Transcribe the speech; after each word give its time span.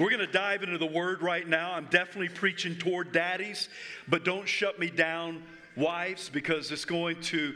We're 0.00 0.08
going 0.08 0.26
to 0.26 0.32
dive 0.32 0.62
into 0.62 0.78
the 0.78 0.86
word 0.86 1.20
right 1.20 1.46
now. 1.46 1.74
I'm 1.74 1.84
definitely 1.84 2.30
preaching 2.30 2.74
toward 2.74 3.12
daddies, 3.12 3.68
but 4.08 4.24
don't 4.24 4.48
shut 4.48 4.78
me 4.78 4.88
down, 4.88 5.42
wives, 5.76 6.30
because 6.30 6.72
it's 6.72 6.86
going 6.86 7.20
to, 7.24 7.54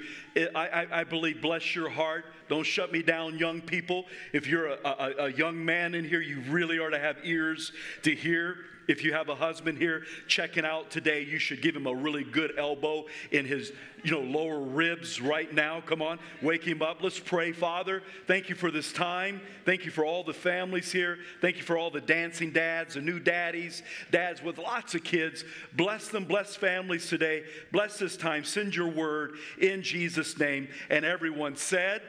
I, 0.54 0.86
I, 0.92 1.04
believe, 1.04 1.40
bless 1.40 1.74
your 1.74 1.88
heart. 1.88 2.26
Don't 2.50 2.66
shut 2.66 2.92
me 2.92 3.02
down, 3.02 3.38
young 3.38 3.62
people. 3.62 4.04
If 4.34 4.46
you're 4.46 4.66
a, 4.66 4.78
a, 4.84 5.14
a 5.20 5.32
young 5.32 5.64
man 5.64 5.94
in 5.94 6.04
here, 6.04 6.20
you 6.20 6.42
really 6.50 6.78
are 6.78 6.90
to 6.90 6.98
have 6.98 7.16
ears 7.24 7.72
to 8.02 8.14
hear 8.14 8.58
if 8.88 9.04
you 9.04 9.12
have 9.12 9.28
a 9.28 9.34
husband 9.34 9.78
here 9.78 10.04
checking 10.28 10.64
out 10.64 10.90
today, 10.90 11.22
you 11.22 11.38
should 11.38 11.60
give 11.60 11.76
him 11.76 11.86
a 11.86 11.94
really 11.94 12.24
good 12.24 12.52
elbow 12.58 13.04
in 13.30 13.44
his, 13.44 13.72
you 14.02 14.10
know, 14.10 14.20
lower 14.20 14.60
ribs 14.60 15.20
right 15.20 15.52
now. 15.52 15.80
Come 15.80 16.00
on, 16.00 16.18
wake 16.42 16.64
him 16.64 16.82
up. 16.82 17.02
Let's 17.02 17.20
pray, 17.20 17.52
Father. 17.52 18.02
Thank 18.26 18.48
you 18.48 18.54
for 18.54 18.70
this 18.70 18.92
time. 18.92 19.40
Thank 19.64 19.84
you 19.84 19.90
for 19.90 20.04
all 20.04 20.24
the 20.24 20.34
families 20.34 20.92
here. 20.92 21.18
Thank 21.40 21.56
you 21.56 21.62
for 21.62 21.76
all 21.76 21.90
the 21.90 22.00
dancing 22.00 22.52
dads 22.52 22.94
the 22.94 23.00
new 23.00 23.18
daddies, 23.18 23.82
dads 24.10 24.42
with 24.42 24.58
lots 24.58 24.94
of 24.94 25.04
kids. 25.04 25.44
Bless 25.74 26.08
them, 26.08 26.24
bless 26.24 26.56
families 26.56 27.08
today. 27.08 27.44
Bless 27.72 27.98
this 27.98 28.16
time. 28.16 28.44
Send 28.44 28.74
your 28.74 28.88
word 28.88 29.34
in 29.58 29.82
Jesus' 29.82 30.38
name. 30.38 30.68
And 30.90 31.04
everyone 31.04 31.56
said, 31.56 32.02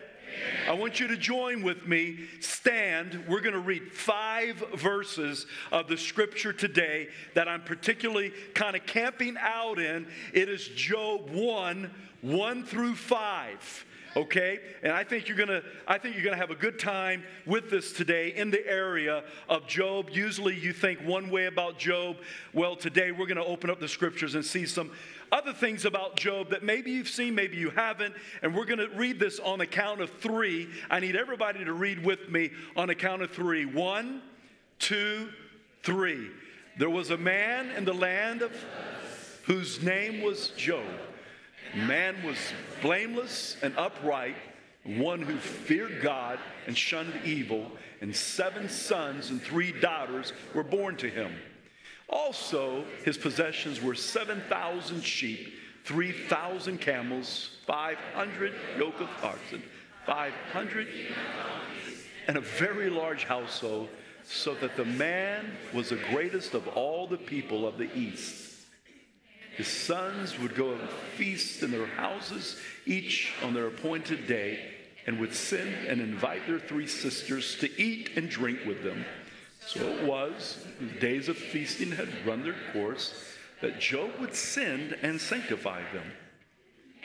I 0.68 0.74
want 0.74 1.00
you 1.00 1.08
to 1.08 1.18
join 1.18 1.62
with 1.62 1.88
me. 1.88 2.20
Stand. 2.40 3.26
We're 3.28 3.42
going 3.42 3.54
to 3.54 3.60
read 3.60 3.92
five 3.94 4.64
verses 4.76 5.46
of 5.72 5.88
the 5.88 5.98
scripture 5.98 6.54
today 6.54 7.10
that 7.34 7.48
I'm 7.48 7.62
particularly 7.62 8.32
kind 8.54 8.76
of 8.76 8.86
camping 8.86 9.36
out 9.40 9.80
in. 9.80 10.08
It 10.34 10.50
is 10.50 10.68
Job 10.68 11.30
1 11.30 11.92
1 12.22 12.64
through 12.64 12.96
5 12.96 13.86
okay 14.16 14.60
and 14.82 14.94
i 14.94 15.04
think 15.04 15.28
you're 15.28 15.38
gonna 15.38 15.62
i 15.88 15.98
think 15.98 16.16
you're 16.16 16.24
gonna 16.24 16.38
have 16.38 16.52
a 16.52 16.56
good 16.56 16.80
time 16.80 17.24
with 17.46 17.70
this 17.70 17.92
today 17.92 18.30
in 18.30 18.50
the 18.50 18.66
area 18.68 19.24
of 19.50 19.68
job 19.68 20.10
usually 20.10 20.58
you 20.58 20.72
think 20.72 21.00
one 21.02 21.30
way 21.30 21.46
about 21.46 21.78
job 21.78 22.16
well 22.54 22.76
today 22.76 23.12
we're 23.12 23.26
gonna 23.26 23.44
open 23.44 23.70
up 23.70 23.80
the 23.80 23.88
scriptures 23.88 24.36
and 24.36 24.46
see 24.46 24.66
some 24.66 24.90
other 25.36 25.52
things 25.52 25.84
about 25.84 26.16
Job 26.16 26.52
that 26.52 26.64
maybe 26.64 26.92
you've 26.92 27.10
seen, 27.10 27.36
maybe 27.36 27.58
you 27.58 27.70
haven't, 27.70 28.16
and 28.42 28.56
we're 28.56 28.66
going 28.66 28.80
to 28.80 28.88
read 28.96 29.20
this 29.20 29.38
on 29.40 29.60
the 29.60 29.68
count 29.68 30.00
of 30.00 30.10
three. 30.22 30.70
I 30.90 31.02
need 31.02 31.18
everybody 31.18 31.66
to 31.66 31.74
read 31.74 32.06
with 32.06 32.30
me 32.30 32.52
on 32.78 32.88
the 32.88 32.96
count 32.96 33.22
of 33.22 33.32
three. 33.32 33.66
One, 33.66 34.22
two, 34.80 35.28
three. 35.84 36.30
There 36.80 36.90
was 36.90 37.10
a 37.10 37.18
man 37.18 37.70
in 37.72 37.84
the 37.84 37.94
land 37.94 38.44
of 38.44 38.54
whose 39.44 39.84
name 39.84 40.22
was 40.22 40.50
Job. 40.52 40.86
Man 41.76 42.16
was 42.24 42.38
blameless 42.82 43.58
and 43.62 43.78
upright, 43.78 44.38
one 44.86 45.22
who 45.22 45.36
feared 45.36 46.02
God 46.02 46.40
and 46.66 46.78
shunned 46.78 47.14
evil, 47.26 47.70
and 48.00 48.16
seven 48.16 48.70
sons 48.70 49.32
and 49.32 49.42
three 49.42 49.74
daughters 49.74 50.32
were 50.54 50.64
born 50.64 50.96
to 50.98 51.10
him. 51.10 51.34
Also, 52.10 52.86
his 53.04 53.18
possessions 53.18 53.82
were 53.82 53.96
7,000 53.96 55.02
sheep, 55.04 55.54
3,000 55.86 56.80
camels, 56.80 57.50
500 57.66 58.54
yoke 58.78 59.00
of 59.02 59.10
oxen, 59.24 59.64
500, 60.06 60.88
and 62.28 62.38
a 62.38 62.42
very 62.42 62.90
large 62.90 63.24
household, 63.24 63.90
so 64.24 64.56
that 64.56 64.76
the 64.76 64.86
man 64.86 65.52
was 65.74 65.90
the 65.90 66.00
greatest 66.12 66.54
of 66.54 66.68
all 66.70 67.08
the 67.08 67.18
people 67.18 67.68
of 67.68 67.78
the 67.78 67.96
east. 67.98 68.56
His 69.56 69.68
sons 69.68 70.38
would 70.40 70.56
go 70.56 70.74
and 70.74 70.90
feast 71.16 71.64
in 71.64 71.72
their 71.72 71.86
houses, 71.86 72.60
each 72.86 73.32
on 73.42 73.54
their 73.54 73.68
appointed 73.68 74.28
day, 74.28 74.60
and 75.08 75.20
would 75.20 75.34
send 75.34 75.88
and 75.88 76.02
invite 76.02 76.46
their 76.48 76.60
three 76.60 76.88
sisters 76.88 77.58
to 77.60 77.82
eat 77.82 78.12
and 78.16 78.30
drink 78.30 78.60
with 78.66 78.84
them. 78.84 79.06
So 79.68 79.80
it 79.82 80.04
was, 80.04 80.64
the 80.80 81.00
days 81.00 81.28
of 81.28 81.38
feasting 81.38 81.92
had 81.92 82.10
run 82.26 82.44
their 82.44 82.56
course, 82.72 83.14
that 83.62 83.80
Job 83.80 84.12
would 84.20 84.36
send 84.36 84.96
and 85.02 85.20
sanctify 85.20 85.82
them. 85.92 86.12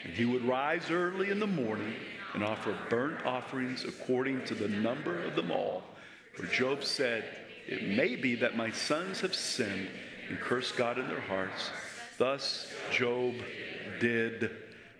And 0.04 0.12
he 0.12 0.24
would 0.24 0.44
rise 0.44 0.90
early 0.90 1.30
in 1.30 1.40
the 1.40 1.46
morning 1.46 1.94
and 2.34 2.44
offer 2.44 2.76
burnt 2.88 3.24
offerings 3.24 3.84
according 3.84 4.44
to 4.44 4.54
the 4.54 4.68
number 4.68 5.22
of 5.22 5.36
them 5.36 5.50
all. 5.50 5.82
For 6.34 6.46
Job 6.46 6.84
said, 6.84 7.24
It 7.66 7.96
may 7.96 8.16
be 8.16 8.34
that 8.36 8.56
my 8.56 8.70
sons 8.70 9.20
have 9.20 9.34
sinned 9.34 9.88
and 10.28 10.38
cursed 10.38 10.76
God 10.76 10.98
in 10.98 11.08
their 11.08 11.20
hearts. 11.20 11.70
Thus 12.18 12.72
Job 12.92 13.34
did 14.00 14.50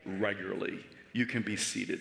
regularly. 0.05 0.85
You 1.13 1.27
can 1.27 1.43
be 1.43 1.57
seated. 1.57 2.01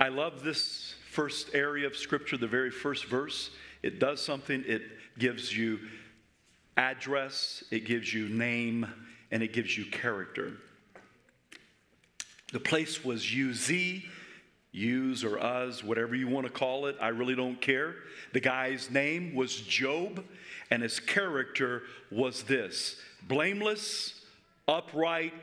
I 0.00 0.08
love 0.08 0.42
this 0.42 0.96
first 1.12 1.50
area 1.52 1.86
of 1.86 1.94
Scripture, 1.94 2.38
the 2.38 2.46
very 2.46 2.70
first 2.70 3.04
verse, 3.04 3.50
it 3.82 3.98
does 3.98 4.18
something. 4.18 4.64
It 4.66 4.82
gives 5.18 5.54
you 5.54 5.78
address, 6.78 7.62
it 7.70 7.84
gives 7.84 8.14
you 8.14 8.30
name, 8.30 8.86
and 9.30 9.42
it 9.42 9.52
gives 9.52 9.76
you 9.76 9.84
character. 9.84 10.54
The 12.54 12.60
place 12.60 13.04
was 13.04 13.30
UZ, 13.30 13.70
use 14.72 15.22
or 15.22 15.38
us, 15.38 15.84
whatever 15.84 16.14
you 16.14 16.28
want 16.28 16.46
to 16.46 16.52
call 16.52 16.86
it. 16.86 16.96
I 16.98 17.08
really 17.08 17.34
don't 17.34 17.60
care. 17.60 17.94
The 18.32 18.40
guy's 18.40 18.90
name 18.90 19.34
was 19.34 19.60
Job, 19.60 20.24
and 20.70 20.82
his 20.82 20.98
character 20.98 21.82
was 22.10 22.44
this 22.44 22.96
blameless, 23.28 24.18
upright, 24.66 25.34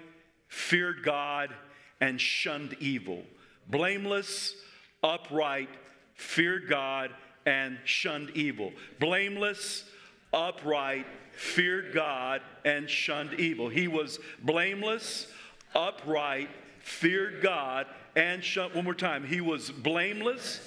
feared 0.47 1.03
God, 1.03 1.53
and 2.01 2.19
shunned 2.19 2.75
evil. 2.80 3.24
Blameless, 3.69 4.56
upright, 5.04 5.70
feared 6.14 6.68
God, 6.70 7.12
and 7.46 7.78
shunned 7.86 8.32
evil. 8.32 8.72
Blameless, 9.00 9.86
upright, 10.34 11.06
feared 11.34 11.94
God, 11.94 12.42
and 12.66 12.90
shunned 12.90 13.40
evil. 13.40 13.70
He 13.70 13.88
was 13.88 14.20
blameless, 14.44 15.28
upright, 15.76 16.50
feared 16.80 17.42
God, 17.42 17.88
and 18.16 18.44
shunned. 18.44 18.76
One 18.76 18.84
more 18.84 18.94
time. 18.94 19.24
He 19.24 19.42
was 19.42 19.72
blameless, 19.72 20.60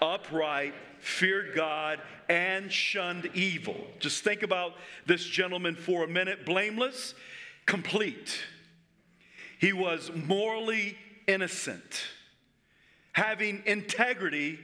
upright, 0.00 0.74
feared 0.98 1.54
God, 1.54 2.00
and 2.28 2.70
shunned 2.70 3.30
evil. 3.34 3.86
Just 3.98 4.22
think 4.22 4.42
about 4.42 4.74
this 5.06 5.24
gentleman 5.24 5.74
for 5.74 6.04
a 6.04 6.08
minute. 6.08 6.44
Blameless, 6.44 7.14
complete. 7.66 8.40
He 9.58 9.72
was 9.72 10.10
morally 10.14 10.96
innocent 11.26 12.02
having 13.12 13.62
integrity. 13.66 14.58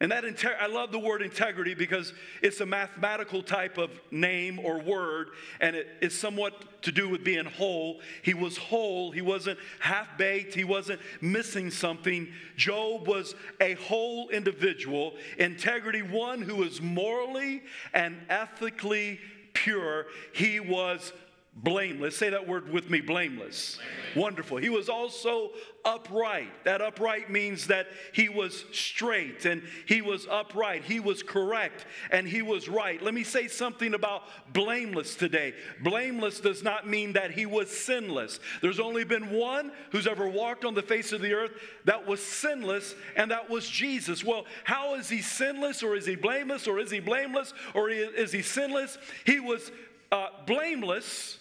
And 0.00 0.10
that 0.12 0.24
integ- 0.24 0.60
I 0.60 0.66
love 0.66 0.92
the 0.92 0.98
word 0.98 1.22
integrity 1.22 1.72
because 1.72 2.12
it's 2.42 2.60
a 2.60 2.66
mathematical 2.66 3.42
type 3.42 3.78
of 3.78 3.90
name 4.10 4.58
or 4.58 4.80
word, 4.80 5.28
and 5.60 5.76
it 5.76 5.86
is 6.02 6.18
somewhat 6.18 6.82
to 6.82 6.92
do 6.92 7.08
with 7.08 7.24
being 7.24 7.44
whole. 7.44 8.00
He 8.22 8.34
was 8.34 8.56
whole, 8.56 9.12
he 9.12 9.22
wasn't 9.22 9.58
half 9.78 10.18
baked, 10.18 10.52
he 10.52 10.64
wasn't 10.64 11.00
missing 11.20 11.70
something. 11.70 12.28
Job 12.56 13.06
was 13.06 13.34
a 13.60 13.74
whole 13.74 14.28
individual. 14.30 15.14
Integrity, 15.38 16.02
one 16.02 16.42
who 16.42 16.56
was 16.56 16.82
morally 16.82 17.62
and 17.94 18.20
ethically 18.28 19.20
pure. 19.54 20.06
He 20.34 20.60
was 20.60 21.12
blameless. 21.56 22.16
Say 22.16 22.30
that 22.30 22.48
word 22.48 22.72
with 22.72 22.90
me 22.90 23.00
blameless. 23.00 23.78
Wonderful. 24.16 24.56
He 24.58 24.68
was 24.68 24.88
also 24.88 25.50
upright. 25.84 26.64
That 26.64 26.80
upright 26.80 27.30
means 27.30 27.68
that 27.68 27.86
he 28.12 28.28
was 28.28 28.64
straight 28.72 29.44
and 29.44 29.62
he 29.86 30.02
was 30.02 30.26
upright. 30.26 30.84
He 30.84 30.98
was 30.98 31.22
correct 31.22 31.86
and 32.10 32.26
he 32.26 32.42
was 32.42 32.68
right. 32.68 33.00
Let 33.00 33.14
me 33.14 33.22
say 33.22 33.46
something 33.46 33.94
about 33.94 34.22
blameless 34.52 35.14
today. 35.14 35.54
Blameless 35.82 36.40
does 36.40 36.62
not 36.62 36.88
mean 36.88 37.12
that 37.12 37.30
he 37.30 37.46
was 37.46 37.70
sinless. 37.70 38.40
There's 38.60 38.80
only 38.80 39.04
been 39.04 39.30
one 39.30 39.70
who's 39.90 40.06
ever 40.06 40.28
walked 40.28 40.64
on 40.64 40.74
the 40.74 40.82
face 40.82 41.12
of 41.12 41.20
the 41.20 41.34
earth 41.34 41.52
that 41.84 42.06
was 42.06 42.20
sinless, 42.22 42.94
and 43.16 43.30
that 43.30 43.48
was 43.48 43.68
Jesus. 43.68 44.24
Well, 44.24 44.46
how 44.64 44.94
is 44.94 45.08
he 45.08 45.22
sinless 45.22 45.82
or 45.82 45.94
is 45.94 46.06
he 46.06 46.16
blameless 46.16 46.66
or 46.66 46.80
is 46.80 46.90
he 46.90 47.00
blameless 47.00 47.54
or 47.74 47.90
is 47.90 48.32
he 48.32 48.42
sinless? 48.42 48.98
He 49.24 49.38
was 49.38 49.70
uh, 50.10 50.28
blameless 50.46 51.38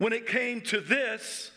when 0.00 0.14
it 0.14 0.26
came 0.26 0.62
to 0.62 0.80
this, 0.80 1.50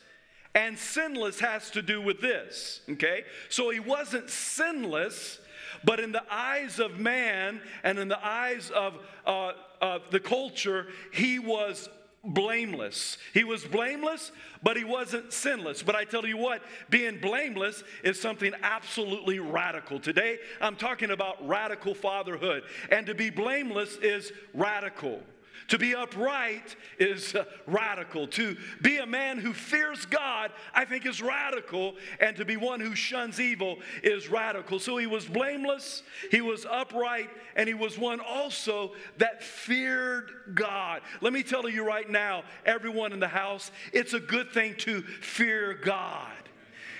and 0.54 0.78
sinless 0.78 1.40
has 1.40 1.72
to 1.72 1.82
do 1.82 2.02
with 2.02 2.20
this, 2.20 2.82
okay? 2.90 3.24
So 3.48 3.70
he 3.70 3.80
wasn't 3.80 4.30
sinless, 4.30 5.40
but 5.86 6.02
in 6.02 6.12
the 6.12 6.24
eyes 6.30 6.78
of 6.78 7.00
man 7.00 7.62
and 7.86 7.98
in 7.98 8.10
the 8.10 8.24
eyes 8.24 8.70
of, 8.70 8.96
uh, 9.26 9.54
of 9.82 10.02
the 10.12 10.20
culture, 10.20 10.88
he 11.14 11.40
was 11.40 11.88
blameless. 12.26 13.18
He 13.34 13.46
was 13.46 13.64
blameless, 13.64 14.34
but 14.62 14.76
he 14.76 14.84
wasn't 14.84 15.32
sinless. 15.32 15.82
But 15.82 15.96
I 15.96 16.04
tell 16.04 16.26
you 16.26 16.36
what, 16.36 16.62
being 16.90 17.20
blameless 17.22 17.82
is 18.04 18.20
something 18.20 18.52
absolutely 18.62 19.40
radical. 19.40 20.02
Today, 20.02 20.38
I'm 20.60 20.76
talking 20.76 21.12
about 21.12 21.48
radical 21.48 21.96
fatherhood. 21.96 22.64
And 22.92 23.08
to 23.08 23.16
be 23.16 23.30
blameless 23.30 23.96
is 23.98 24.34
radical. 24.54 25.22
To 25.70 25.78
be 25.78 25.96
upright 25.96 26.76
is 27.00 27.36
uh, 27.36 27.46
radical. 27.66 28.28
To 28.28 28.56
be 28.82 28.98
a 28.98 29.06
man 29.06 29.38
who 29.38 29.54
fears 29.54 30.06
God, 30.06 30.52
I 30.74 30.86
think, 30.86 31.06
is 31.06 31.22
radical. 31.22 31.96
And 32.20 32.36
to 32.38 32.46
be 32.46 32.58
one 32.58 32.80
who 32.80 32.96
shuns 32.96 33.40
evil 33.40 33.78
is 34.04 34.30
radical. 34.30 34.80
So 34.80 34.98
he 34.98 35.08
was 35.08 35.26
blameless, 35.26 36.04
he 36.32 36.42
was 36.42 36.66
upright, 36.66 37.30
and 37.56 37.68
he 37.68 37.74
was 37.74 37.98
one 37.98 38.20
also 38.20 38.94
that 39.18 39.44
feared 39.44 40.32
God. 40.54 41.02
Let 41.22 41.34
me 41.34 41.44
tell 41.44 41.68
you 41.70 41.86
right 41.86 42.10
now, 42.10 42.44
everyone 42.66 43.14
in 43.14 43.20
the 43.20 43.28
house, 43.28 43.72
it's 43.92 44.14
a 44.14 44.20
good 44.20 44.52
thing 44.52 44.76
to 44.80 45.02
fear 45.02 45.74
God. 45.74 46.43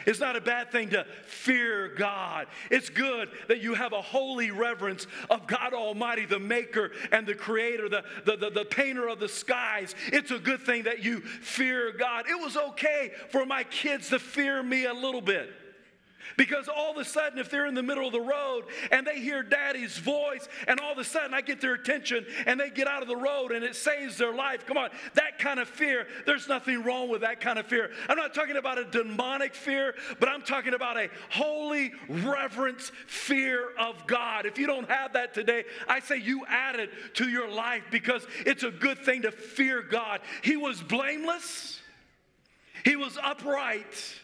It's 0.06 0.20
not 0.20 0.36
a 0.36 0.42
bad 0.42 0.72
thing 0.72 0.90
to 0.90 1.06
fear 1.26 1.90
God. 1.90 2.48
It's 2.70 2.90
good 2.90 3.30
that 3.48 3.62
you 3.62 3.74
have 3.74 3.94
a 3.94 4.02
holy 4.02 4.52
reverence 4.52 5.08
of 5.30 5.48
God 5.48 5.74
Almighty, 5.74 6.26
the 6.26 6.40
maker 6.40 6.92
and 7.12 7.26
the 7.26 7.36
creator, 7.36 7.90
the, 7.90 8.04
the, 8.26 8.38
the, 8.38 8.50
the, 8.50 8.66
painter 8.66 9.08
of 9.08 9.20
the 9.20 9.30
skies. 9.30 9.96
It's 10.08 10.32
a 10.32 10.40
good 10.40 10.62
thing 10.62 10.84
that 10.84 11.04
you 11.04 11.22
fear 11.22 11.92
God. 11.92 12.26
It 12.30 12.40
was 12.40 12.58
okay 12.58 13.12
for 13.30 13.46
my 13.46 13.64
kids 13.64 14.10
to 14.10 14.20
fear 14.20 14.64
me 14.64 14.86
a 14.86 14.94
little 14.94 15.22
bit. 15.22 15.50
Because 16.38 16.68
all 16.68 16.92
of 16.92 16.98
a 16.98 17.06
sudden, 17.06 17.40
if 17.40 17.50
they're 17.50 17.68
in 17.68 17.76
the 17.76 17.84
middle 17.84 18.06
of 18.06 18.14
the 18.14 18.22
road 18.22 18.64
and 18.92 19.06
they 19.06 19.20
hear 19.20 19.44
daddy's 19.44 19.98
voice, 19.98 20.48
and 20.68 20.80
all 20.80 20.92
of 20.92 20.98
a 20.98 21.04
sudden 21.04 21.34
I 21.34 21.42
get 21.42 21.62
their 21.62 21.74
attention 21.74 22.26
and 22.46 22.60
they 22.60 22.70
get 22.70 22.88
out 22.88 23.02
of 23.02 23.08
the 23.08 23.16
road 23.16 23.52
and 23.52 23.64
it 23.64 23.76
saves 23.76 24.18
their 24.18 24.34
life, 24.34 24.66
come 24.66 24.78
on, 24.78 24.90
that 25.16 25.40
kind 25.40 25.60
of 25.60 25.68
fear, 25.68 26.08
there's 26.26 26.48
nothing 26.48 26.84
wrong 26.84 27.10
with 27.10 27.22
that 27.22 27.40
kind 27.42 27.60
of 27.60 27.68
fear. 27.68 27.92
I'm 28.10 28.18
not 28.18 28.34
talking 28.34 28.58
about 28.58 28.78
a 28.78 28.86
demonic 28.86 29.56
fear, 29.56 29.96
but 30.20 30.30
I'm 30.30 30.42
talking 30.42 30.74
about 30.74 30.98
a 30.98 31.10
holy 31.30 31.94
reverence 32.08 32.92
fear 33.08 33.70
of 33.80 34.08
God. 34.08 34.46
If 34.46 34.58
you 34.58 34.68
don't 34.68 34.90
have 34.90 35.14
that 35.14 35.34
today, 35.34 35.66
I 35.88 36.00
say 36.00 36.18
you 36.18 36.46
add 36.48 36.80
it 36.80 36.90
to 37.16 37.30
your 37.30 37.50
life 37.50 37.84
because 37.92 38.26
it's 38.46 38.64
a 38.64 38.72
good 38.72 39.00
thing 39.00 39.24
to 39.24 39.32
fear 39.32 39.82
God. 39.82 40.22
He 40.42 40.58
was 40.58 40.82
blameless, 40.82 41.80
he 42.84 42.96
was 42.96 43.18
upright 43.22 44.22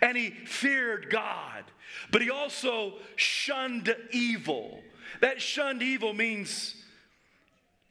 and 0.00 0.16
he 0.16 0.30
feared 0.30 1.10
God. 1.10 1.64
But 2.10 2.22
he 2.22 2.30
also 2.30 2.94
shunned 3.16 3.94
evil. 4.10 4.82
That 5.20 5.40
shunned 5.40 5.82
evil 5.82 6.12
means 6.12 6.74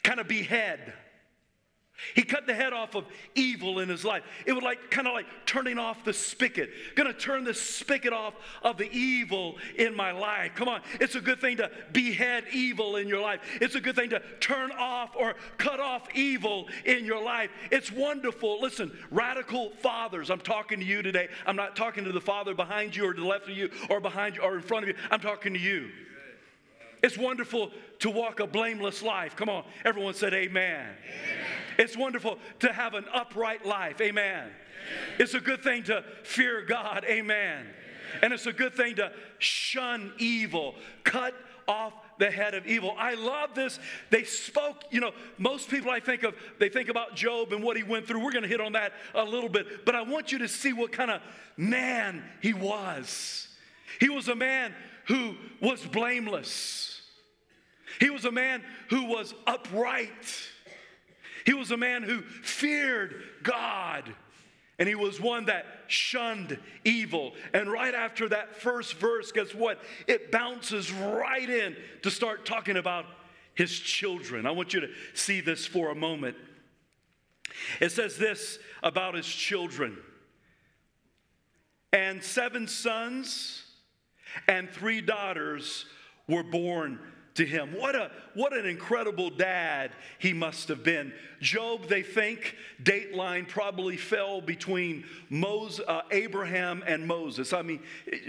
kind 0.04 0.20
of 0.20 0.28
behead. 0.28 0.94
He 2.14 2.22
cut 2.22 2.46
the 2.46 2.54
head 2.54 2.74
off 2.74 2.96
of 2.96 3.06
evil 3.34 3.80
in 3.80 3.90
his 3.90 4.06
life. 4.06 4.24
It 4.46 4.54
was 4.54 4.64
like 4.64 4.92
kind 4.92 5.08
of 5.08 5.14
like 5.14 5.26
turning 5.46 5.80
off 5.80 6.04
the 6.04 6.14
spigot. 6.14 6.70
Gonna 6.96 7.14
turn 7.14 7.44
the 7.44 7.54
spigot 7.54 8.14
off 8.14 8.36
of 8.62 8.78
the 8.78 8.90
evil 8.92 9.58
in 9.78 9.96
my 9.96 10.12
life. 10.12 10.52
Come 10.56 10.68
on, 10.68 10.82
it's 11.00 11.16
a 11.16 11.22
good 11.22 11.42
thing 11.42 11.58
to 11.58 11.72
behead 11.94 12.46
evil 12.54 12.98
in 12.98 13.08
your 13.08 13.22
life. 13.22 13.40
It's 13.62 13.76
a 13.76 13.82
good 13.82 13.96
thing 13.96 14.12
to 14.12 14.22
turn 14.40 14.72
off 14.72 15.16
or 15.16 15.36
cut 15.58 15.80
off 15.80 16.08
evil 16.16 16.68
in 16.86 17.04
your 17.04 17.24
life. 17.24 17.50
It's 17.72 17.92
wonderful. 17.92 18.62
Listen, 18.62 18.96
radical 19.10 19.72
fathers, 19.82 20.30
I'm 20.30 20.40
talking 20.40 20.80
to 20.80 20.86
you 20.86 21.02
today. 21.02 21.30
I'm 21.46 21.56
not 21.56 21.76
talking 21.76 22.04
to 22.04 22.12
the 22.12 22.22
father 22.22 22.54
behind 22.54 22.96
you 22.96 23.08
or 23.08 23.14
to 23.14 23.22
the 23.22 23.28
left 23.28 23.50
of 23.50 23.58
you 23.58 23.72
or 23.90 24.00
behind 24.00 24.36
you 24.36 24.44
or 24.44 24.56
in 24.56 24.62
front 24.62 24.84
of 24.84 24.90
you. 24.90 24.96
I'm 25.10 25.20
talking 25.20 25.54
to 25.54 25.60
you. 25.60 25.90
It's 27.04 27.18
wonderful 27.18 27.72
to 28.00 28.10
walk 28.10 28.40
a 28.40 28.48
blameless 28.48 29.02
life. 29.02 29.36
Come 29.36 29.50
on, 29.50 29.64
everyone 29.86 30.14
said 30.14 30.34
amen. 30.34 30.86
amen. 30.86 31.47
It's 31.78 31.98
wonderful 31.98 32.38
to 32.60 32.74
have 32.74 32.94
an 32.94 33.06
upright 33.14 33.66
life. 33.66 34.02
Amen. 34.02 34.36
amen. 34.36 34.52
It's 35.20 35.34
a 35.34 35.40
good 35.40 35.64
thing 35.64 35.84
to 35.84 36.04
fear 36.24 36.64
God. 36.64 37.06
Amen. 37.06 37.66
amen. 37.66 37.68
And 38.22 38.34
it's 38.34 38.46
a 38.46 38.54
good 38.54 38.76
thing 38.76 38.96
to 38.96 39.12
shun 39.40 40.14
evil, 40.18 40.76
cut 41.04 41.34
off 41.68 41.94
the 42.18 42.32
head 42.32 42.54
of 42.54 42.66
evil. 42.66 42.96
I 42.98 43.14
love 43.16 43.54
this. 43.54 43.80
They 44.10 44.24
spoke, 44.24 44.84
you 44.90 45.02
know, 45.02 45.12
most 45.38 45.70
people 45.70 45.92
I 45.92 46.00
think 46.00 46.24
of, 46.24 46.34
they 46.60 46.70
think 46.70 46.90
about 46.90 47.16
Job 47.16 47.52
and 47.52 47.64
what 47.64 47.78
he 47.78 47.84
went 47.84 48.08
through. 48.08 48.24
We're 48.24 48.32
going 48.32 48.44
to 48.44 48.50
hit 48.50 48.62
on 48.62 48.74
that 48.74 48.94
a 49.14 49.24
little 49.24 49.50
bit, 49.50 49.86
but 49.86 49.96
I 49.96 50.02
want 50.02 50.32
you 50.32 50.40
to 50.40 50.48
see 50.48 50.74
what 50.74 50.92
kind 50.92 51.12
of 51.12 51.22
man 51.58 52.24
he 52.42 52.54
was. 52.54 53.48
He 54.00 54.10
was 54.10 54.28
a 54.28 54.36
man 54.36 54.74
who 55.08 55.36
was 55.62 55.86
blameless. 55.86 57.02
He 58.00 58.10
was 58.10 58.26
a 58.26 58.32
man 58.32 58.64
who 58.90 59.06
was 59.06 59.34
upright. 59.46 60.10
He 61.48 61.54
was 61.54 61.72
a 61.72 61.78
man 61.78 62.04
who 62.04 62.24
feared 62.24 63.24
God. 63.42 64.04
And 64.80 64.88
he 64.88 64.96
was 64.96 65.20
one 65.20 65.46
that 65.46 65.66
shunned 65.88 66.60
evil. 66.84 67.36
And 67.54 67.72
right 67.72 67.96
after 67.96 68.28
that 68.28 68.58
first 68.58 68.96
verse, 68.96 69.32
guess 69.32 69.56
what? 69.56 69.82
It 70.08 70.30
bounces 70.30 70.92
right 70.92 71.50
in 71.50 71.78
to 72.04 72.12
start 72.12 72.46
talking 72.46 72.76
about 72.76 73.06
his 73.56 73.80
children. 73.80 74.46
I 74.46 74.52
want 74.52 74.74
you 74.74 74.82
to 74.82 74.90
see 75.14 75.40
this 75.40 75.66
for 75.66 75.90
a 75.90 75.96
moment. 75.96 76.36
It 77.80 77.94
says 77.94 78.18
this 78.18 78.60
about 78.84 79.16
his 79.16 79.26
children. 79.26 79.98
And 81.94 82.22
seven 82.22 82.68
sons 82.68 83.64
and 84.50 84.70
three 84.70 85.00
daughters 85.00 85.86
were 86.28 86.44
born 86.44 87.00
to 87.38 87.46
him. 87.46 87.74
What, 87.74 87.96
a, 87.96 88.12
what 88.34 88.54
an 88.54 88.66
incredible 88.66 89.30
dad 89.30 89.92
he 90.20 90.34
must 90.34 90.68
have 90.68 90.84
been. 90.84 91.14
Job, 91.40 91.88
they 91.88 92.04
think, 92.04 92.56
dateline 92.84 93.48
probably 93.48 93.96
fell 93.96 94.42
between 94.42 95.06
Moses, 95.30 95.86
uh, 95.88 96.02
Abraham 96.12 96.84
and 96.86 97.08
Moses. 97.08 97.54
I 97.54 97.62
mean, 97.62 97.82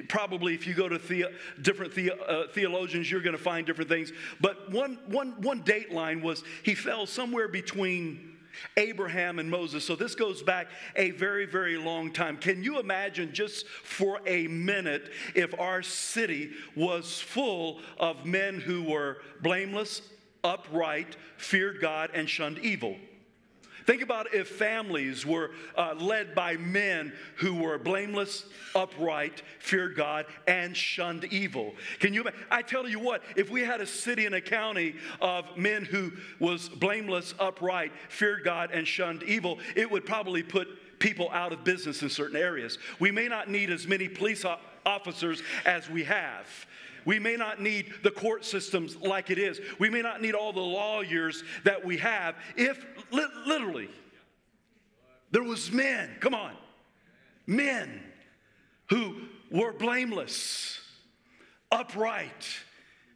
probably 0.09 0.55
if 0.55 0.67
you 0.67 0.75
go 0.75 0.89
to 0.89 0.99
the, 0.99 1.27
different 1.61 1.95
the, 1.95 2.13
uh, 2.13 2.49
theologians, 2.53 3.11
you're 3.11 3.23
going 3.23 3.37
to 3.37 3.43
find 3.43 3.67
different 3.67 3.91
things. 3.91 4.13
But 4.41 4.71
one, 4.71 4.99
one, 5.07 5.41
one 5.41 5.63
dateline 5.63 6.23
was 6.23 6.45
he 6.63 6.75
fell 6.75 7.07
somewhere 7.07 7.49
between 7.49 8.38
Abraham 8.77 9.39
and 9.39 9.51
Moses. 9.51 9.85
So 9.85 9.97
this 9.97 10.15
goes 10.15 10.43
back 10.43 10.69
a 10.97 11.11
very, 11.13 11.47
very 11.47 11.77
long 11.77 12.13
time. 12.13 12.37
Can 12.37 12.63
you 12.63 12.79
imagine 12.79 13.33
just 13.33 13.67
for 13.69 14.21
a 14.27 14.47
minute 14.47 15.11
if 15.35 15.59
our 15.59 15.83
city 15.83 16.51
was 16.75 17.21
full 17.21 17.81
of 17.99 18.25
men 18.25 18.61
who 18.61 18.83
were 18.85 19.19
blameless, 19.43 20.03
upright, 20.45 21.17
feared 21.37 21.81
God, 21.81 22.11
and 22.15 22.29
shunned 22.29 22.59
evil? 22.59 22.97
Think 23.89 24.03
about 24.03 24.35
if 24.35 24.49
families 24.49 25.25
were 25.25 25.53
uh, 25.75 25.95
led 25.99 26.35
by 26.35 26.59
men 26.59 27.11
who 27.37 27.55
were 27.55 27.79
blameless, 27.79 28.45
upright, 28.75 29.41
feared 29.61 29.97
God, 29.97 30.27
and 30.47 30.77
shunned 30.77 31.25
evil. 31.25 31.75
Can 31.99 32.13
you? 32.13 32.27
I 32.51 32.61
tell 32.61 32.87
you 32.87 33.01
what, 33.01 33.23
if 33.35 33.49
we 33.49 33.63
had 33.63 33.81
a 33.81 33.87
city 33.87 34.27
and 34.27 34.35
a 34.35 34.43
county 34.43 34.97
of 35.23 35.57
men 35.57 35.87
who 35.87 36.13
was 36.39 36.69
blameless, 36.69 37.33
upright, 37.41 37.91
feared 38.11 38.45
God, 38.45 38.73
and 38.73 38.87
shunned 38.87 39.23
evil, 39.23 39.59
it 39.75 39.91
would 39.91 40.05
probably 40.05 40.43
put 40.43 40.69
people 40.99 41.31
out 41.31 41.55
of 41.55 41.65
business 41.65 42.03
in 42.03 42.11
certain 42.11 42.37
areas. 42.37 42.77
We 43.01 43.11
may 43.11 43.27
not 43.27 43.49
need 43.49 43.71
as 43.71 43.87
many 43.87 44.07
police 44.07 44.45
officers 44.85 45.43
as 45.65 45.89
we 45.89 46.05
have. 46.05 46.47
We 47.09 47.19
may 47.19 47.37
not 47.37 47.59
need 47.59 47.95
the 48.03 48.11
court 48.11 48.45
systems 48.45 48.95
like 48.97 49.31
it 49.31 49.39
is. 49.39 49.63
We 49.79 49.89
may 49.89 50.03
not 50.03 50.21
need 50.21 50.35
all 50.35 50.53
the 50.53 50.61
lawyers 50.61 51.43
that 51.65 51.83
we 51.83 51.97
have 51.97 52.35
if 52.55 52.85
literally 53.11 53.89
there 55.31 55.43
was 55.43 55.71
men, 55.71 56.17
come 56.21 56.35
on, 56.35 56.53
men 57.47 58.03
who 58.89 59.17
were 59.51 59.73
blameless, 59.73 60.81
upright, 61.71 62.49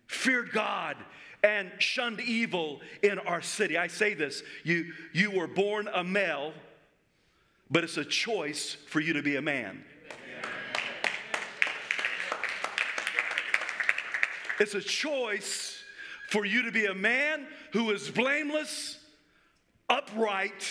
feared 0.07 0.53
God, 0.53 0.97
and 1.43 1.71
shunned 1.79 2.21
evil 2.21 2.81
in 3.03 3.19
our 3.19 3.43
city. 3.43 3.77
I 3.77 3.87
say 3.87 4.15
this, 4.15 4.43
you 4.65 4.93
you 5.13 5.31
were 5.31 5.49
born 5.49 5.89
a 5.93 6.05
male, 6.05 6.53
but 7.71 7.83
it's 7.83 7.97
a 7.97 8.05
choice 8.05 8.77
for 8.89 9.01
you 9.01 9.15
to 9.15 9.23
be 9.23 9.37
a 9.37 9.43
man. 9.43 9.85
It's 14.61 14.75
a 14.75 14.81
choice 14.81 15.83
for 16.29 16.45
you 16.45 16.63
to 16.63 16.71
be 16.71 16.87
a 16.87 16.95
man 16.95 17.47
who 17.73 17.91
is 17.91 18.09
blameless, 18.11 18.99
upright. 19.93 20.67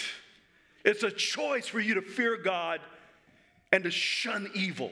It's 0.83 1.03
a 1.03 1.11
choice 1.11 1.67
for 1.67 1.79
you 1.79 1.93
to 1.95 2.01
fear 2.01 2.37
God 2.37 2.81
and 3.71 3.83
to 3.83 3.91
shun 3.91 4.49
evil. 4.55 4.91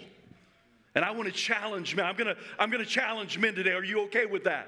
And 0.96 1.04
I 1.04 1.12
want 1.12 1.26
to 1.26 1.34
challenge 1.34 1.96
men. 1.96 2.06
I'm 2.06 2.16
going 2.16 2.36
to 2.36 2.38
I'm 2.58 2.70
going 2.70 2.84
to 2.84 2.90
challenge 2.90 3.38
men 3.38 3.56
today. 3.56 3.72
Are 3.72 3.84
you 3.84 4.02
okay 4.04 4.26
with 4.26 4.44
that? 4.44 4.68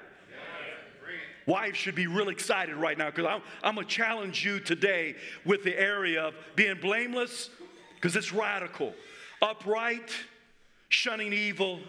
Wives 1.48 1.77
should 1.77 1.96
be 1.96 2.06
real 2.06 2.30
excited 2.30 2.75
right 2.75 2.98
now 2.98 3.10
because 3.10 3.25
I'm, 3.25 3.41
I'm 3.63 3.75
going 3.75 3.88
to 3.88 3.94
challenge 3.94 4.46
you 4.46 4.60
today 4.60 5.15
with 5.44 5.63
the 5.63 5.77
area 5.77 6.22
of 6.22 6.36
being 6.56 6.75
blameless 6.80 7.50
because 7.96 8.15
it's 8.15 8.32
radical, 8.32 8.94
upright, 9.41 10.12
shunning 10.89 11.34
evil, 11.34 11.80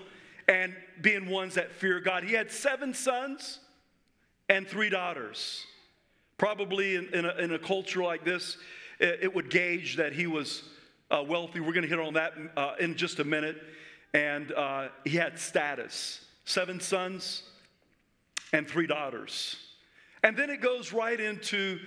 and 0.48 0.74
being 1.02 1.28
ones 1.28 1.54
that 1.54 1.70
fear 1.70 2.00
God. 2.00 2.24
He 2.24 2.32
had 2.32 2.50
seven 2.50 2.94
sons 2.94 3.60
and 4.48 4.66
three 4.66 4.88
daughters. 4.88 5.66
Probably 6.38 6.96
in, 6.96 7.08
in, 7.14 7.24
a, 7.24 7.34
in 7.36 7.52
a, 7.52 7.58
culture 7.58 8.02
like 8.02 8.24
this, 8.24 8.56
it, 8.98 9.20
it, 9.22 9.34
would 9.34 9.50
gauge 9.50 9.96
that 9.96 10.12
he 10.12 10.26
was 10.26 10.64
uh, 11.10 11.22
wealthy. 11.26 11.60
We're 11.60 11.72
going 11.72 11.82
to 11.82 11.88
hit 11.88 12.00
on 12.00 12.14
that 12.14 12.32
uh, 12.56 12.74
in 12.80 12.96
just 12.96 13.20
a 13.20 13.24
minute. 13.24 13.56
And 14.14 14.52
uh, 14.52 14.88
he 15.04 15.16
had 15.16 15.38
status 15.38 16.20
seven 16.44 16.80
sons 16.80 17.44
and 18.52 18.68
three 18.68 18.86
daughters. 18.86 19.56
And 20.22 20.36
then 20.36 20.50
it 20.50 20.60
goes 20.60 20.92
right 20.92 21.18
into 21.18 21.78